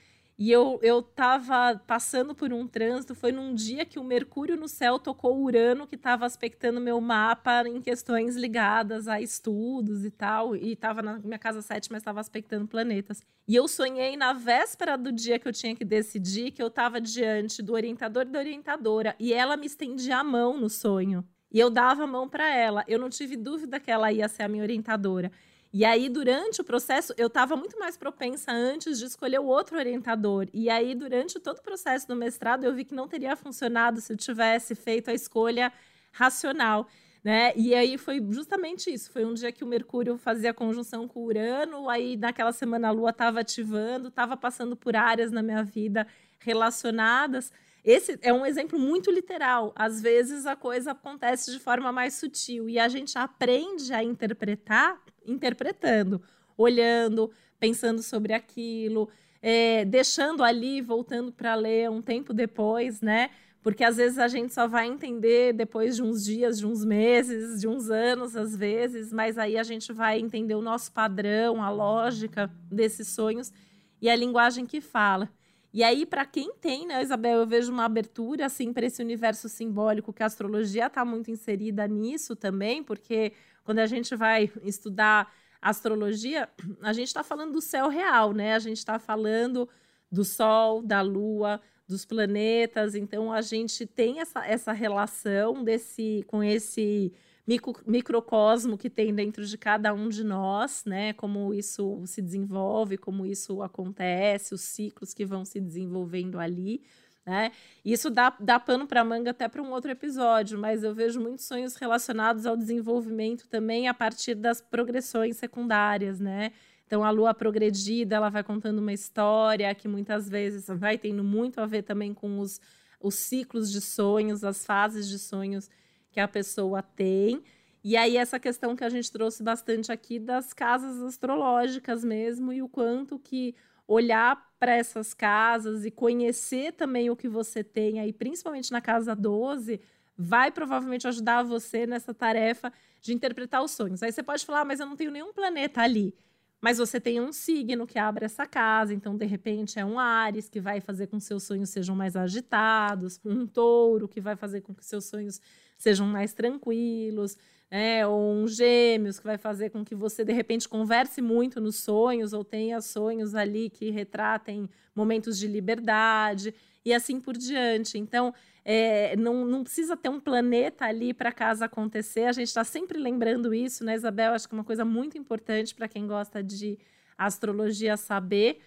E 0.43 0.51
eu, 0.51 0.77
eu 0.83 1.01
tava 1.01 1.81
passando 1.87 2.35
por 2.35 2.51
um 2.51 2.67
trânsito, 2.67 3.15
foi 3.15 3.31
num 3.31 3.55
dia 3.55 3.85
que 3.85 3.97
o 3.97 4.03
Mercúrio 4.03 4.57
no 4.57 4.67
céu 4.67 4.99
tocou 4.99 5.37
o 5.37 5.43
Urano, 5.43 5.87
que 5.87 5.95
estava 5.95 6.25
aspectando 6.25 6.81
meu 6.81 6.99
mapa 6.99 7.63
em 7.65 7.81
questões 7.81 8.35
ligadas 8.35 9.07
a 9.07 9.21
estudos 9.21 10.03
e 10.03 10.11
tal. 10.11 10.53
E 10.53 10.73
estava 10.73 11.01
na 11.01 11.17
minha 11.17 11.39
casa 11.39 11.61
7, 11.61 11.89
mas 11.89 12.01
estava 12.01 12.19
aspectando 12.19 12.67
planetas. 12.67 13.21
E 13.47 13.55
eu 13.55 13.69
sonhei 13.69 14.17
na 14.17 14.33
véspera 14.33 14.97
do 14.97 15.13
dia 15.13 15.39
que 15.39 15.47
eu 15.47 15.53
tinha 15.53 15.73
que 15.77 15.85
decidir 15.85 16.51
que 16.51 16.61
eu 16.61 16.67
estava 16.67 16.99
diante 16.99 17.63
do 17.63 17.71
orientador 17.71 18.23
e 18.23 18.31
da 18.31 18.39
orientadora. 18.39 19.15
E 19.17 19.31
ela 19.31 19.55
me 19.55 19.65
estendia 19.65 20.17
a 20.17 20.25
mão 20.25 20.59
no 20.59 20.69
sonho. 20.69 21.25
E 21.53 21.57
eu 21.57 21.69
dava 21.69 22.03
a 22.03 22.07
mão 22.07 22.27
para 22.27 22.53
ela. 22.53 22.83
Eu 22.85 22.99
não 22.99 23.09
tive 23.09 23.37
dúvida 23.37 23.79
que 23.79 23.89
ela 23.89 24.11
ia 24.11 24.27
ser 24.27 24.43
a 24.43 24.49
minha 24.49 24.63
orientadora. 24.63 25.31
E 25.73 25.83
aí, 25.83 26.07
durante 26.07 26.61
o 26.61 26.63
processo, 26.63 27.15
eu 27.17 27.25
estava 27.25 27.55
muito 27.55 27.79
mais 27.79 27.97
propensa 27.97 28.51
antes 28.51 28.99
de 28.99 29.05
escolher 29.05 29.39
o 29.39 29.45
outro 29.45 29.75
orientador. 29.75 30.47
E 30.53 30.69
aí, 30.69 30.93
durante 30.93 31.39
todo 31.39 31.57
o 31.57 31.63
processo 31.63 32.07
do 32.07 32.15
mestrado, 32.15 32.63
eu 32.63 32.75
vi 32.75 32.85
que 32.85 32.93
não 32.93 33.07
teria 33.07 33.35
funcionado 33.35 33.99
se 33.99 34.13
eu 34.13 34.17
tivesse 34.17 34.75
feito 34.75 35.09
a 35.09 35.13
escolha 35.15 35.73
racional. 36.11 36.87
Né? 37.23 37.53
E 37.55 37.73
aí 37.73 37.97
foi 37.97 38.23
justamente 38.29 38.93
isso. 38.93 39.09
Foi 39.09 39.25
um 39.25 39.33
dia 39.33 39.51
que 39.51 39.63
o 39.63 39.67
Mercúrio 39.67 40.15
fazia 40.17 40.53
conjunção 40.53 41.07
com 41.07 41.21
o 41.21 41.23
Urano, 41.23 41.89
aí 41.89 42.17
naquela 42.17 42.51
semana 42.51 42.89
a 42.89 42.91
Lua 42.91 43.09
estava 43.09 43.39
ativando, 43.39 44.09
estava 44.09 44.37
passando 44.37 44.75
por 44.75 44.95
áreas 44.95 45.31
na 45.31 45.41
minha 45.41 45.63
vida 45.63 46.05
relacionadas. 46.37 47.51
Esse 47.83 48.17
é 48.21 48.31
um 48.31 48.45
exemplo 48.45 48.79
muito 48.79 49.11
literal. 49.11 49.73
Às 49.75 50.01
vezes 50.01 50.45
a 50.45 50.55
coisa 50.55 50.91
acontece 50.91 51.51
de 51.51 51.59
forma 51.59 51.91
mais 51.91 52.13
sutil 52.13 52.69
e 52.69 52.79
a 52.79 52.87
gente 52.87 53.17
aprende 53.17 53.93
a 53.93 54.01
interpretar 54.03 55.01
interpretando, 55.25 56.21
olhando, 56.57 57.31
pensando 57.59 58.01
sobre 58.03 58.33
aquilo, 58.33 59.09
é, 59.41 59.85
deixando 59.85 60.43
ali, 60.43 60.81
voltando 60.81 61.31
para 61.31 61.55
ler 61.55 61.89
um 61.89 62.01
tempo 62.01 62.33
depois, 62.33 63.01
né? 63.01 63.29
Porque 63.61 63.83
às 63.83 63.95
vezes 63.95 64.17
a 64.17 64.27
gente 64.27 64.53
só 64.53 64.67
vai 64.67 64.87
entender 64.87 65.53
depois 65.53 65.95
de 65.95 66.03
uns 66.03 66.25
dias, 66.25 66.59
de 66.59 66.67
uns 66.67 66.83
meses, 66.83 67.61
de 67.61 67.67
uns 67.67 67.89
anos, 67.89 68.35
às 68.35 68.55
vezes, 68.55 69.13
mas 69.13 69.37
aí 69.37 69.57
a 69.57 69.63
gente 69.63 69.93
vai 69.93 70.19
entender 70.19 70.55
o 70.55 70.61
nosso 70.61 70.91
padrão, 70.91 71.63
a 71.63 71.69
lógica 71.69 72.51
desses 72.69 73.07
sonhos 73.07 73.53
e 74.01 74.09
a 74.09 74.15
linguagem 74.15 74.65
que 74.65 74.81
fala. 74.81 75.29
E 75.73 75.83
aí, 75.83 76.05
para 76.05 76.23
quem 76.25 76.53
tem, 76.53 76.85
né, 76.85 77.01
Isabel, 77.01 77.39
eu 77.39 77.47
vejo 77.47 77.71
uma 77.71 77.85
abertura 77.85 78.45
assim 78.45 78.71
para 78.71 78.85
esse 78.85 79.01
universo 79.01 79.49
simbólico 79.49 80.13
que 80.13 80.21
a 80.21 80.27
astrologia 80.27 80.85
está 80.85 81.03
muito 81.03 81.31
inserida 81.31 81.87
nisso 81.87 82.35
também, 82.35 82.83
porque 82.83 83.33
quando 83.63 83.79
a 83.79 83.87
gente 83.87 84.15
vai 84.15 84.51
estudar 84.63 85.33
astrologia, 85.59 86.47
a 86.81 86.93
gente 86.93 87.07
está 87.07 87.23
falando 87.23 87.53
do 87.53 87.61
céu 87.61 87.87
real, 87.89 88.33
né? 88.33 88.53
A 88.53 88.59
gente 88.59 88.77
está 88.77 88.99
falando 88.99 89.67
do 90.11 90.23
Sol, 90.23 90.83
da 90.83 91.01
Lua, 91.01 91.59
dos 91.87 92.05
planetas. 92.05 92.93
Então 92.93 93.31
a 93.31 93.41
gente 93.41 93.87
tem 93.87 94.19
essa, 94.19 94.45
essa 94.45 94.73
relação 94.73 95.63
desse 95.63 96.23
com 96.27 96.43
esse 96.43 97.11
micro, 97.47 97.73
microcosmo 97.85 98.77
que 98.77 98.89
tem 98.89 99.13
dentro 99.13 99.45
de 99.45 99.57
cada 99.57 99.93
um 99.93 100.09
de 100.09 100.23
nós, 100.23 100.83
né? 100.85 101.13
Como 101.13 101.53
isso 101.53 102.01
se 102.05 102.21
desenvolve, 102.21 102.97
como 102.97 103.25
isso 103.25 103.61
acontece, 103.61 104.53
os 104.53 104.61
ciclos 104.61 105.13
que 105.13 105.25
vão 105.25 105.45
se 105.45 105.59
desenvolvendo 105.59 106.39
ali. 106.39 106.81
Né? 107.25 107.53
Isso 107.85 108.09
dá, 108.09 108.35
dá 108.37 108.59
pano 108.59 108.85
para 108.85 109.01
manga 109.03 109.31
até 109.31 109.47
para 109.47 109.61
um 109.61 109.71
outro 109.71 109.89
episódio, 109.89 110.59
mas 110.59 110.83
eu 110.83 110.93
vejo 110.93 111.21
muitos 111.21 111.45
sonhos 111.45 111.75
relacionados 111.75 112.45
ao 112.45 112.57
desenvolvimento 112.57 113.47
também 113.47 113.87
a 113.87 113.93
partir 113.93 114.35
das 114.35 114.59
progressões 114.59 115.37
secundárias, 115.37 116.19
né? 116.19 116.51
Então 116.85 117.01
a 117.01 117.09
lua 117.09 117.33
progredida, 117.33 118.17
ela 118.17 118.29
vai 118.29 118.43
contando 118.43 118.79
uma 118.79 118.91
história 118.91 119.73
que 119.73 119.87
muitas 119.87 120.27
vezes 120.27 120.67
vai 120.67 120.97
tendo 120.97 121.23
muito 121.23 121.61
a 121.61 121.65
ver 121.65 121.83
também 121.83 122.13
com 122.13 122.39
os, 122.39 122.59
os 122.99 123.15
ciclos 123.15 123.71
de 123.71 123.79
sonhos, 123.79 124.43
as 124.43 124.65
fases 124.65 125.07
de 125.07 125.17
sonhos 125.17 125.69
que 126.13 126.19
a 126.19 126.27
pessoa 126.27 126.81
tem. 126.81 127.43
E 127.83 127.97
aí, 127.97 128.15
essa 128.15 128.39
questão 128.39 128.75
que 128.75 128.83
a 128.83 128.89
gente 128.89 129.11
trouxe 129.11 129.43
bastante 129.43 129.91
aqui 129.91 130.19
das 130.19 130.53
casas 130.53 131.01
astrológicas 131.01 132.05
mesmo, 132.05 132.53
e 132.53 132.61
o 132.61 132.69
quanto 132.69 133.19
que 133.19 133.55
olhar 133.85 134.53
para 134.57 134.73
essas 134.73 135.13
casas 135.13 135.83
e 135.83 135.91
conhecer 135.91 136.71
também 136.73 137.09
o 137.09 137.15
que 137.15 137.27
você 137.27 137.63
tem 137.63 137.99
aí, 137.99 138.13
principalmente 138.13 138.71
na 138.71 138.79
casa 138.79 139.13
12, 139.13 139.81
vai 140.15 140.51
provavelmente 140.51 141.07
ajudar 141.07 141.43
você 141.43 141.85
nessa 141.85 142.13
tarefa 142.13 142.71
de 143.01 143.13
interpretar 143.13 143.61
os 143.61 143.71
sonhos. 143.71 144.01
Aí 144.01 144.11
você 144.11 144.23
pode 144.23 144.45
falar, 144.45 144.61
ah, 144.61 144.65
mas 144.65 144.79
eu 144.79 144.85
não 144.85 144.95
tenho 144.95 145.11
nenhum 145.11 145.33
planeta 145.33 145.81
ali. 145.81 146.15
Mas 146.61 146.77
você 146.77 146.97
tem 146.97 147.19
um 147.19 147.33
signo 147.33 147.85
que 147.85 147.99
abre 147.99 148.23
essa 148.23 148.45
casa, 148.45 148.93
então 148.93 149.17
de 149.17 149.25
repente 149.25 149.77
é 149.77 149.83
um 149.83 149.99
Ares 149.99 150.47
que 150.47 150.61
vai 150.61 150.79
fazer 150.79 151.07
com 151.07 151.17
que 151.17 151.25
seus 151.25 151.43
sonhos 151.43 151.69
sejam 151.69 151.93
mais 151.93 152.15
agitados, 152.15 153.19
um 153.25 153.45
Touro 153.45 154.07
que 154.07 154.21
vai 154.21 154.37
fazer 154.37 154.61
com 154.61 154.73
que 154.73 154.85
seus 154.85 155.03
sonhos 155.03 155.41
sejam 155.77 156.07
mais 156.07 156.33
tranquilos, 156.33 157.37
né? 157.69 158.05
ou 158.05 158.33
um 158.33 158.47
Gêmeos 158.47 159.19
que 159.19 159.25
vai 159.25 159.37
fazer 159.37 159.69
com 159.69 159.83
que 159.83 159.95
você 159.95 160.23
de 160.23 160.33
repente 160.33 160.69
converse 160.69 161.21
muito 161.21 161.59
nos 161.59 161.77
sonhos 161.77 162.33
ou 162.33 162.43
tenha 162.43 162.79
sonhos 162.81 163.33
ali 163.35 163.69
que 163.69 163.89
retratem 163.89 164.69
momentos 164.95 165.37
de 165.37 165.47
liberdade 165.47 166.53
e 166.85 166.93
assim 166.93 167.19
por 167.19 167.35
diante. 167.37 167.97
Então, 167.97 168.33
é, 168.65 169.15
não, 169.15 169.45
não 169.45 169.63
precisa 169.63 169.97
ter 169.97 170.09
um 170.09 170.19
planeta 170.19 170.85
ali 170.85 171.13
para 171.13 171.31
casa 171.31 171.65
acontecer. 171.65 172.25
A 172.25 172.31
gente 172.31 172.47
está 172.47 172.63
sempre 172.63 172.97
lembrando 172.97 173.53
isso, 173.53 173.83
né, 173.83 173.95
Isabel? 173.95 174.33
Acho 174.33 174.47
que 174.47 174.55
é 174.55 174.57
uma 174.57 174.63
coisa 174.63 174.85
muito 174.85 175.17
importante 175.17 175.75
para 175.75 175.87
quem 175.87 176.07
gosta 176.07 176.43
de 176.43 176.77
astrologia 177.17 177.97
saber. 177.97 178.59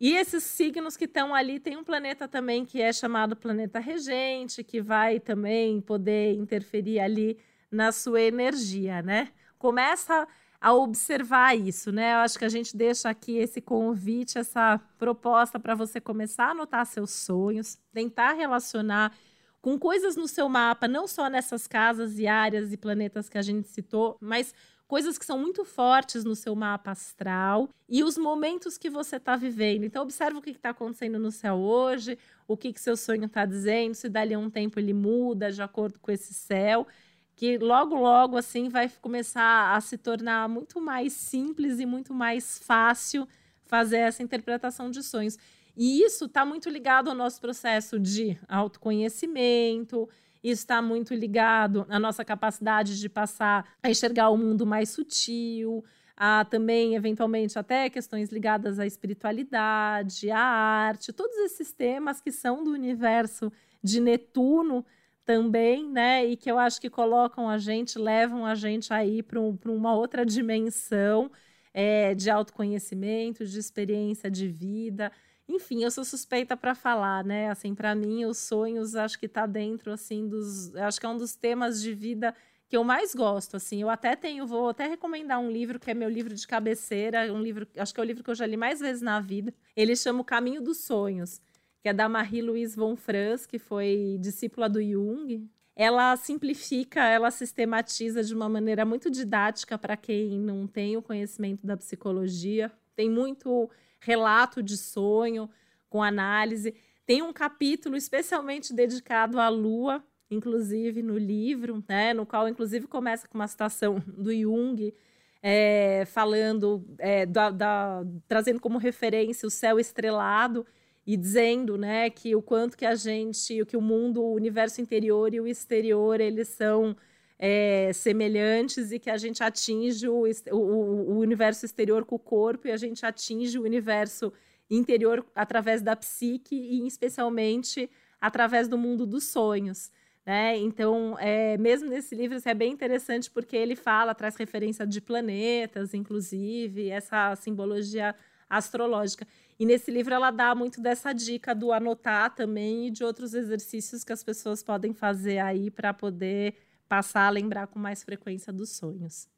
E 0.00 0.16
esses 0.16 0.42
signos 0.44 0.96
que 0.96 1.04
estão 1.04 1.34
ali, 1.34 1.60
tem 1.60 1.76
um 1.76 1.84
planeta 1.84 2.26
também 2.26 2.64
que 2.64 2.80
é 2.80 2.90
chamado 2.90 3.36
planeta 3.36 3.78
regente, 3.78 4.64
que 4.64 4.80
vai 4.80 5.20
também 5.20 5.78
poder 5.80 6.34
interferir 6.34 7.00
ali 7.00 7.38
na 7.70 7.92
sua 7.92 8.22
energia, 8.22 9.02
né? 9.02 9.28
Começa 9.58 10.26
a 10.58 10.72
observar 10.72 11.54
isso, 11.54 11.92
né? 11.92 12.14
Eu 12.14 12.18
acho 12.18 12.38
que 12.38 12.44
a 12.46 12.48
gente 12.48 12.74
deixa 12.74 13.10
aqui 13.10 13.36
esse 13.36 13.60
convite, 13.60 14.38
essa 14.38 14.80
proposta 14.98 15.60
para 15.60 15.74
você 15.74 16.00
começar 16.00 16.46
a 16.46 16.50
anotar 16.52 16.86
seus 16.86 17.10
sonhos, 17.10 17.78
tentar 17.92 18.32
relacionar 18.32 19.12
com 19.60 19.78
coisas 19.78 20.16
no 20.16 20.26
seu 20.26 20.48
mapa, 20.48 20.88
não 20.88 21.06
só 21.06 21.28
nessas 21.28 21.66
casas 21.66 22.18
e 22.18 22.26
áreas 22.26 22.72
e 22.72 22.76
planetas 22.78 23.28
que 23.28 23.36
a 23.36 23.42
gente 23.42 23.68
citou, 23.68 24.16
mas 24.18 24.54
coisas 24.90 25.16
que 25.16 25.24
são 25.24 25.38
muito 25.38 25.64
fortes 25.64 26.24
no 26.24 26.34
seu 26.34 26.52
mapa 26.56 26.90
astral 26.90 27.68
e 27.88 28.02
os 28.02 28.18
momentos 28.18 28.76
que 28.76 28.90
você 28.90 29.18
está 29.18 29.36
vivendo. 29.36 29.84
Então, 29.84 30.02
observa 30.02 30.36
o 30.36 30.42
que 30.42 30.50
está 30.50 30.70
acontecendo 30.70 31.16
no 31.16 31.30
céu 31.30 31.58
hoje, 31.58 32.18
o 32.48 32.56
que, 32.56 32.72
que 32.72 32.80
seu 32.80 32.96
sonho 32.96 33.26
está 33.26 33.46
dizendo, 33.46 33.94
se 33.94 34.08
dali 34.08 34.34
a 34.34 34.38
um 34.40 34.50
tempo 34.50 34.80
ele 34.80 34.92
muda 34.92 35.52
de 35.52 35.62
acordo 35.62 36.00
com 36.00 36.10
esse 36.10 36.34
céu, 36.34 36.88
que 37.36 37.56
logo, 37.56 37.94
logo, 37.94 38.36
assim, 38.36 38.68
vai 38.68 38.90
começar 39.00 39.76
a 39.76 39.80
se 39.80 39.96
tornar 39.96 40.48
muito 40.48 40.80
mais 40.80 41.12
simples 41.12 41.78
e 41.78 41.86
muito 41.86 42.12
mais 42.12 42.58
fácil 42.58 43.28
fazer 43.66 43.98
essa 43.98 44.24
interpretação 44.24 44.90
de 44.90 45.04
sonhos. 45.04 45.38
E 45.76 46.02
isso 46.02 46.24
está 46.24 46.44
muito 46.44 46.68
ligado 46.68 47.08
ao 47.08 47.14
nosso 47.14 47.40
processo 47.40 47.96
de 47.96 48.36
autoconhecimento, 48.48 50.08
isso 50.42 50.62
está 50.62 50.80
muito 50.80 51.14
ligado 51.14 51.86
à 51.88 51.98
nossa 51.98 52.24
capacidade 52.24 52.98
de 52.98 53.08
passar 53.08 53.76
a 53.82 53.90
enxergar 53.90 54.30
o 54.30 54.36
mundo 54.36 54.66
mais 54.66 54.88
sutil, 54.88 55.84
a 56.16 56.44
também, 56.44 56.94
eventualmente, 56.94 57.58
até 57.58 57.88
questões 57.88 58.30
ligadas 58.30 58.78
à 58.78 58.86
espiritualidade, 58.86 60.30
à 60.30 60.38
arte, 60.38 61.12
todos 61.12 61.36
esses 61.38 61.72
temas 61.72 62.20
que 62.20 62.30
são 62.30 62.62
do 62.62 62.70
universo 62.72 63.50
de 63.82 64.00
Netuno 64.00 64.84
também, 65.24 65.88
né? 65.88 66.26
E 66.26 66.36
que 66.36 66.50
eu 66.50 66.58
acho 66.58 66.80
que 66.80 66.90
colocam 66.90 67.48
a 67.48 67.56
gente, 67.56 67.98
levam 67.98 68.44
a 68.44 68.54
gente 68.54 68.92
aí 68.92 69.22
para 69.22 69.40
um, 69.40 69.56
uma 69.64 69.94
outra 69.94 70.26
dimensão 70.26 71.30
é, 71.72 72.14
de 72.14 72.28
autoconhecimento, 72.28 73.46
de 73.46 73.58
experiência 73.58 74.30
de 74.30 74.48
vida. 74.48 75.12
Enfim, 75.50 75.82
eu 75.82 75.90
sou 75.90 76.04
suspeita 76.04 76.56
para 76.56 76.74
falar, 76.74 77.24
né? 77.24 77.50
Assim, 77.50 77.74
para 77.74 77.92
mim, 77.94 78.24
os 78.24 78.38
sonhos 78.38 78.94
acho 78.94 79.18
que 79.18 79.26
está 79.26 79.46
dentro 79.46 79.92
assim 79.92 80.28
dos, 80.28 80.74
acho 80.76 81.00
que 81.00 81.06
é 81.06 81.08
um 81.08 81.16
dos 81.16 81.34
temas 81.34 81.82
de 81.82 81.92
vida 81.92 82.34
que 82.68 82.76
eu 82.76 82.84
mais 82.84 83.14
gosto, 83.16 83.56
assim. 83.56 83.82
Eu 83.82 83.90
até 83.90 84.14
tenho, 84.14 84.46
vou 84.46 84.68
até 84.68 84.86
recomendar 84.86 85.40
um 85.40 85.50
livro 85.50 85.80
que 85.80 85.90
é 85.90 85.94
meu 85.94 86.08
livro 86.08 86.32
de 86.32 86.46
cabeceira, 86.46 87.32
um 87.32 87.42
livro, 87.42 87.66
acho 87.76 87.92
que 87.92 88.00
é 88.00 88.02
o 88.02 88.06
livro 88.06 88.22
que 88.22 88.30
eu 88.30 88.34
já 88.34 88.46
li 88.46 88.56
mais 88.56 88.78
vezes 88.78 89.02
na 89.02 89.18
vida. 89.20 89.52
Ele 89.74 89.96
chama 89.96 90.20
O 90.20 90.24
Caminho 90.24 90.62
dos 90.62 90.78
Sonhos, 90.78 91.40
que 91.82 91.88
é 91.88 91.92
da 91.92 92.08
Marie-Louise 92.08 92.76
von 92.76 92.94
Franz, 92.94 93.44
que 93.44 93.58
foi 93.58 94.18
discípula 94.20 94.68
do 94.68 94.80
Jung. 94.80 95.50
Ela 95.74 96.16
simplifica, 96.16 97.00
ela 97.08 97.32
sistematiza 97.32 98.22
de 98.22 98.32
uma 98.34 98.48
maneira 98.48 98.84
muito 98.84 99.10
didática 99.10 99.76
para 99.76 99.96
quem 99.96 100.38
não 100.38 100.66
tem 100.68 100.96
o 100.96 101.02
conhecimento 101.02 101.66
da 101.66 101.76
psicologia. 101.76 102.70
Tem 102.94 103.10
muito 103.10 103.70
relato 104.00 104.62
de 104.62 104.76
sonho, 104.76 105.48
com 105.88 106.02
análise. 106.02 106.74
Tem 107.04 107.22
um 107.22 107.32
capítulo 107.32 107.96
especialmente 107.96 108.72
dedicado 108.72 109.40
à 109.40 109.48
Lua, 109.48 110.02
inclusive 110.30 111.02
no 111.02 111.18
livro, 111.18 111.84
né, 111.88 112.14
no 112.14 112.24
qual 112.24 112.48
inclusive 112.48 112.86
começa 112.86 113.26
com 113.26 113.36
uma 113.36 113.48
citação 113.48 114.00
do 114.06 114.32
Jung, 114.32 114.94
é, 115.42 116.04
falando, 116.06 116.84
é, 116.98 117.26
da, 117.26 117.50
da, 117.50 118.04
trazendo 118.28 118.60
como 118.60 118.78
referência 118.78 119.46
o 119.46 119.50
céu 119.50 119.80
estrelado 119.80 120.64
e 121.06 121.16
dizendo, 121.16 121.76
né, 121.76 122.10
que 122.10 122.36
o 122.36 122.42
quanto 122.42 122.76
que 122.76 122.86
a 122.86 122.94
gente, 122.94 123.64
que 123.64 123.76
o 123.76 123.80
mundo, 123.80 124.22
o 124.22 124.34
universo 124.34 124.80
interior 124.80 125.34
e 125.34 125.40
o 125.40 125.46
exterior, 125.46 126.20
eles 126.20 126.48
são 126.48 126.96
é, 127.42 127.90
semelhantes 127.94 128.92
e 128.92 128.98
que 128.98 129.08
a 129.08 129.16
gente 129.16 129.42
atinge 129.42 130.06
o, 130.06 130.24
o, 130.52 130.56
o, 130.56 131.18
universo 131.18 131.64
exterior 131.64 132.04
com 132.04 132.16
o 132.16 132.18
corpo 132.18 132.68
e 132.68 132.70
a 132.70 132.76
gente 132.76 133.06
atinge 133.06 133.58
o 133.58 133.62
universo 133.62 134.30
interior 134.68 135.24
através 135.34 135.80
da 135.80 135.96
psique 135.96 136.54
e 136.54 136.86
especialmente 136.86 137.88
através 138.20 138.68
do 138.68 138.76
mundo 138.76 139.06
dos 139.06 139.24
sonhos. 139.24 139.90
Né? 140.26 140.58
Então, 140.58 141.16
é, 141.18 141.56
mesmo 141.56 141.88
nesse 141.88 142.14
livro, 142.14 142.38
é 142.44 142.52
bem 142.52 142.70
interessante 142.70 143.30
porque 143.30 143.56
ele 143.56 143.74
fala, 143.74 144.14
traz 144.14 144.36
referência 144.36 144.86
de 144.86 145.00
planetas, 145.00 145.94
inclusive, 145.94 146.90
essa 146.90 147.34
simbologia 147.36 148.14
astrológica. 148.50 149.26
E 149.58 149.64
nesse 149.64 149.90
livro 149.90 150.12
ela 150.12 150.30
dá 150.30 150.54
muito 150.54 150.78
dessa 150.78 151.14
dica 151.14 151.54
do 151.54 151.72
anotar 151.72 152.34
também 152.34 152.88
e 152.88 152.90
de 152.90 153.02
outros 153.02 153.32
exercícios 153.32 154.04
que 154.04 154.12
as 154.12 154.22
pessoas 154.22 154.62
podem 154.62 154.92
fazer 154.92 155.38
aí 155.38 155.70
para 155.70 155.94
poder 155.94 156.54
passar 156.90 157.28
a 157.28 157.30
lembrar 157.30 157.68
com 157.68 157.78
mais 157.78 158.02
frequência 158.02 158.52
dos 158.52 158.70
sonhos. 158.70 159.28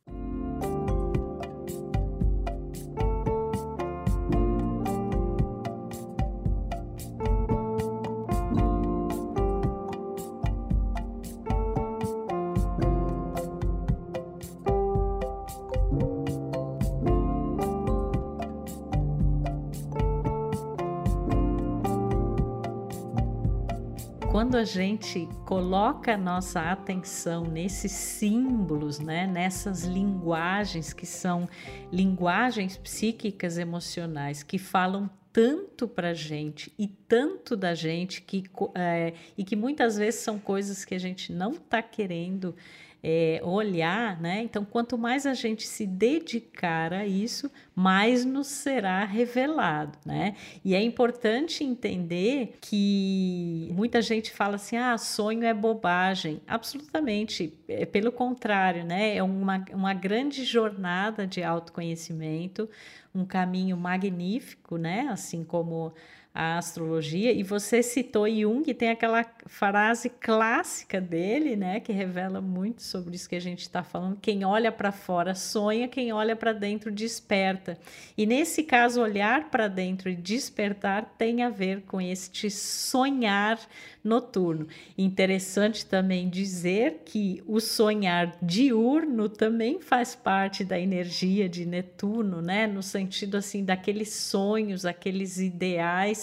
Quando 24.33 24.57
a 24.57 24.65
gente 24.65 25.29
coloca 25.45 26.15
a 26.15 26.17
nossa 26.17 26.73
atenção 26.73 27.45
nesses 27.45 27.93
símbolos, 27.93 28.99
né, 28.99 29.27
nessas 29.27 29.85
linguagens 29.85 30.95
que 30.95 31.05
são 31.05 31.47
linguagens 31.93 32.79
psíquicas 32.79 33.59
emocionais 33.59 34.43
que 34.43 34.57
falam 34.57 35.11
tanto 35.31 35.87
para 35.87 36.15
gente 36.15 36.73
e 36.79 36.89
tanto 36.89 37.55
da 37.55 37.75
gente 37.75 38.23
que 38.23 38.45
é, 38.75 39.13
e 39.37 39.45
que 39.45 39.55
muitas 39.55 39.99
vezes 39.99 40.21
são 40.21 40.39
coisas 40.39 40.83
que 40.83 40.95
a 40.95 40.99
gente 40.99 41.31
não 41.31 41.51
está 41.51 41.83
querendo 41.83 42.57
é, 43.03 43.41
olhar, 43.43 44.21
né? 44.21 44.43
Então, 44.43 44.65
quanto 44.65 44.97
mais 44.97 45.27
a 45.27 45.35
gente 45.35 45.67
se 45.67 45.85
dedicar 45.85 46.93
a 46.93 47.05
isso, 47.05 47.51
mais 47.75 48.25
nos 48.25 48.47
será 48.47 49.05
revelado, 49.05 49.99
né? 50.07 50.37
E 50.65 50.75
é 50.75 50.81
importante 50.81 51.65
entender 51.65 52.59
que 52.61 53.69
muita 53.73 54.01
gente 54.01 54.31
fala 54.31 54.55
assim: 54.55 54.77
ah, 54.77 54.97
sonho 54.97 55.45
é 55.45 55.53
bobagem. 55.53 56.41
Absolutamente, 56.47 57.53
é 57.67 57.85
pelo 57.85 58.13
contrário, 58.13 58.85
né? 58.85 59.17
É 59.17 59.23
uma, 59.23 59.65
uma 59.73 59.95
grande 59.95 60.45
jornada 60.45 61.27
de 61.27 61.43
autoconhecimento, 61.43 62.69
um 63.13 63.25
caminho 63.25 63.77
magnífico, 63.77 64.77
né? 64.77 65.09
Assim 65.11 65.43
como 65.43 65.93
a 66.35 66.57
astrologia, 66.57 67.31
e 67.31 67.43
você 67.43 67.83
citou 67.83 68.27
Jung, 68.27 68.63
tem 68.73 68.89
aquela 68.89 69.23
frase 69.47 70.09
clássica 70.09 70.99
dele, 70.99 71.57
né, 71.57 71.79
que 71.79 71.93
revela 71.93 72.41
muito 72.41 72.83
sobre 72.83 73.15
isso 73.15 73.29
que 73.29 73.37
a 73.37 73.41
gente 73.41 73.61
está 73.61 73.83
falando. 73.83 74.19
Quem 74.21 74.43
olha 74.43 74.73
para 74.73 74.91
fora 74.93 75.35
sonha, 75.35 75.89
quem 75.89 76.11
olha 76.11 76.35
para 76.35 76.55
dentro 76.55 76.91
desperta. 76.91 77.77
E 78.17 78.25
nesse 78.25 78.63
caso, 78.63 79.03
olhar 79.03 79.51
para 79.51 79.69
dentro 79.69 80.09
e 80.09 80.17
despertar 80.17 81.15
tem 81.19 81.43
a 81.43 81.51
ver 81.51 81.83
com 81.83 82.01
este 82.01 82.51
sonhar 82.51 83.59
noturno. 84.03 84.67
Interessante 84.97 85.85
também 85.85 86.31
dizer 86.31 87.03
que 87.05 87.43
o 87.47 87.61
sonhar 87.61 88.37
diurno 88.41 89.29
também 89.29 89.81
faz 89.81 90.15
parte 90.15 90.65
da 90.65 90.79
energia 90.79 91.47
de 91.47 91.67
Netuno, 91.67 92.41
né, 92.41 92.67
no 92.67 92.83
sentido 92.83 93.37
assim 93.37 93.65
daqueles 93.65 94.15
sonhos, 94.15 94.87
aqueles 94.87 95.39
ideais 95.39 96.22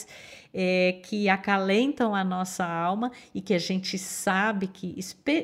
é, 0.54 1.00
que 1.04 1.30
acalentam 1.30 2.16
a 2.16 2.24
nossa 2.24 2.66
alma 2.66 3.12
e 3.34 3.41
que 3.41 3.54
a 3.54 3.60
gente 3.60 3.97
sabe 3.97 4.68
que 4.68 4.97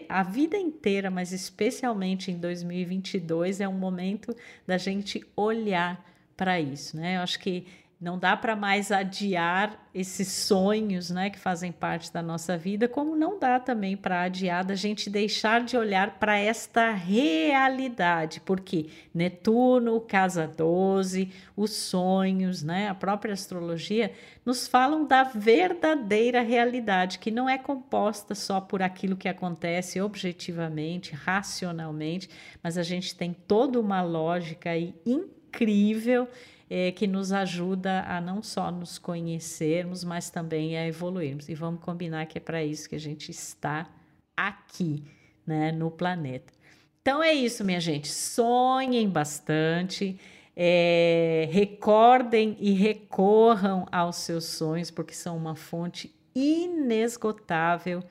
a 0.10 0.24
vida 0.24 0.58
inteira, 0.58 1.12
mas 1.12 1.32
especialmente 1.32 2.32
em 2.32 2.38
2022, 2.38 3.62
é 3.62 3.68
um 3.68 3.78
momento 3.78 4.36
da 4.66 4.78
gente 4.78 5.24
olhar 5.36 6.04
para 6.36 6.60
isso, 6.60 6.98
né? 6.98 7.18
Eu 7.18 7.22
acho 7.22 7.40
que 7.40 7.66
não 8.06 8.20
dá 8.20 8.38
para 8.38 8.56
mais 8.56 8.92
adiar 8.92 9.84
esses 9.92 10.28
sonhos, 10.28 11.10
né, 11.10 11.32
que 11.32 11.40
fazem 11.40 11.72
parte 11.72 12.14
da 12.14 12.22
nossa 12.22 12.56
vida, 12.56 12.88
como 12.88 13.16
não 13.16 13.40
dá 13.40 13.60
também 13.60 13.98
para 13.98 14.22
adiar 14.22 14.64
da 14.64 14.76
gente 14.76 15.10
deixar 15.10 15.64
de 15.64 15.76
olhar 15.76 16.20
para 16.20 16.38
esta 16.38 16.92
realidade, 16.92 18.42
porque 18.46 18.90
Netuno, 19.12 20.00
casa 20.00 20.46
12, 20.46 21.32
os 21.58 21.72
sonhos, 21.72 22.62
né, 22.62 22.90
a 22.90 22.94
própria 22.94 23.34
astrologia 23.34 24.12
nos 24.46 24.68
falam 24.68 25.08
da 25.08 25.24
verdadeira 25.24 26.42
realidade, 26.42 27.18
que 27.18 27.32
não 27.32 27.50
é 27.50 27.58
composta 27.58 28.36
só 28.36 28.62
por 28.62 28.84
aquilo 28.84 29.18
que 29.18 29.28
acontece 29.28 30.00
objetivamente, 30.00 31.16
racionalmente, 31.16 32.30
mas 32.62 32.78
a 32.78 32.84
gente 32.84 33.16
tem 33.16 33.34
toda 33.34 33.80
uma 33.80 34.04
lógica 34.04 34.70
aí 34.70 34.94
incrível 35.04 36.28
é, 36.70 36.92
que 36.92 37.08
nos 37.08 37.32
ajuda 37.32 38.04
a 38.08 38.20
não 38.20 38.42
só 38.42 38.72
nos 38.72 38.98
conhecermos, 38.98 40.04
mas 40.04 40.30
também 40.30 40.78
a 40.78 40.88
evoluirmos. 40.88 41.50
E 41.50 41.56
vamos 41.56 41.82
combinar 41.82 42.26
que 42.26 42.38
é 42.38 42.42
para 42.42 42.64
isso 42.64 42.90
que 42.90 42.96
a 42.96 43.00
gente 43.00 43.30
está 43.32 43.88
aqui, 44.36 45.04
né, 45.46 45.72
no 45.72 45.92
planeta. 45.92 46.54
Então 47.02 47.22
é 47.22 47.34
isso, 47.34 47.64
minha 47.64 47.80
gente. 47.80 48.08
Sonhem 48.08 49.08
bastante. 49.10 50.20
É, 50.56 51.48
recordem 51.52 52.56
e 52.60 52.72
recorram 52.72 53.86
aos 53.92 54.16
seus 54.18 54.46
sonhos, 54.46 54.90
porque 54.90 55.14
são 55.14 55.36
uma 55.36 55.56
fonte 55.56 56.16
inesgotável 56.34 58.04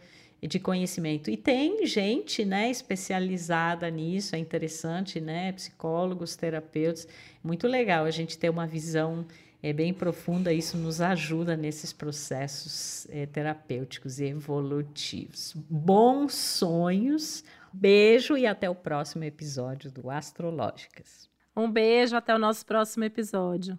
de 0.47 0.59
conhecimento. 0.59 1.31
E 1.31 1.37
tem 1.37 1.87
gente, 1.87 2.45
né, 2.45 2.71
especializada 2.71 3.91
nisso, 3.91 4.37
é 4.37 4.39
interessante, 4.39 5.21
né, 5.21 5.53
psicólogos, 5.53 6.37
terapeutas, 6.37 7.09
muito 7.43 7.67
legal 7.67 8.05
a 8.05 8.11
gente 8.11 8.39
ter 8.39 8.51
uma 8.51 8.67
visão 8.67 9.27
é 9.67 9.73
bem 9.73 9.95
profunda, 9.95 10.53
isso 10.53 10.77
nos 10.77 11.01
ajuda 11.01 11.57
nesses 11.57 11.91
processos 11.91 13.07
é, 13.09 13.25
terapêuticos 13.25 14.21
e 14.21 14.27
evolutivos. 14.27 15.55
Bons 15.57 16.35
sonhos, 16.35 17.43
beijo 17.73 18.37
e 18.37 18.47
até 18.47 18.69
o 18.69 18.75
próximo 18.75 19.25
episódio 19.25 19.91
do 19.91 20.11
Astrológicas. 20.11 21.31
Um 21.57 21.71
beijo, 21.71 22.15
até 22.15 22.35
o 22.35 22.39
nosso 22.39 22.67
próximo 22.67 23.05
episódio. 23.05 23.79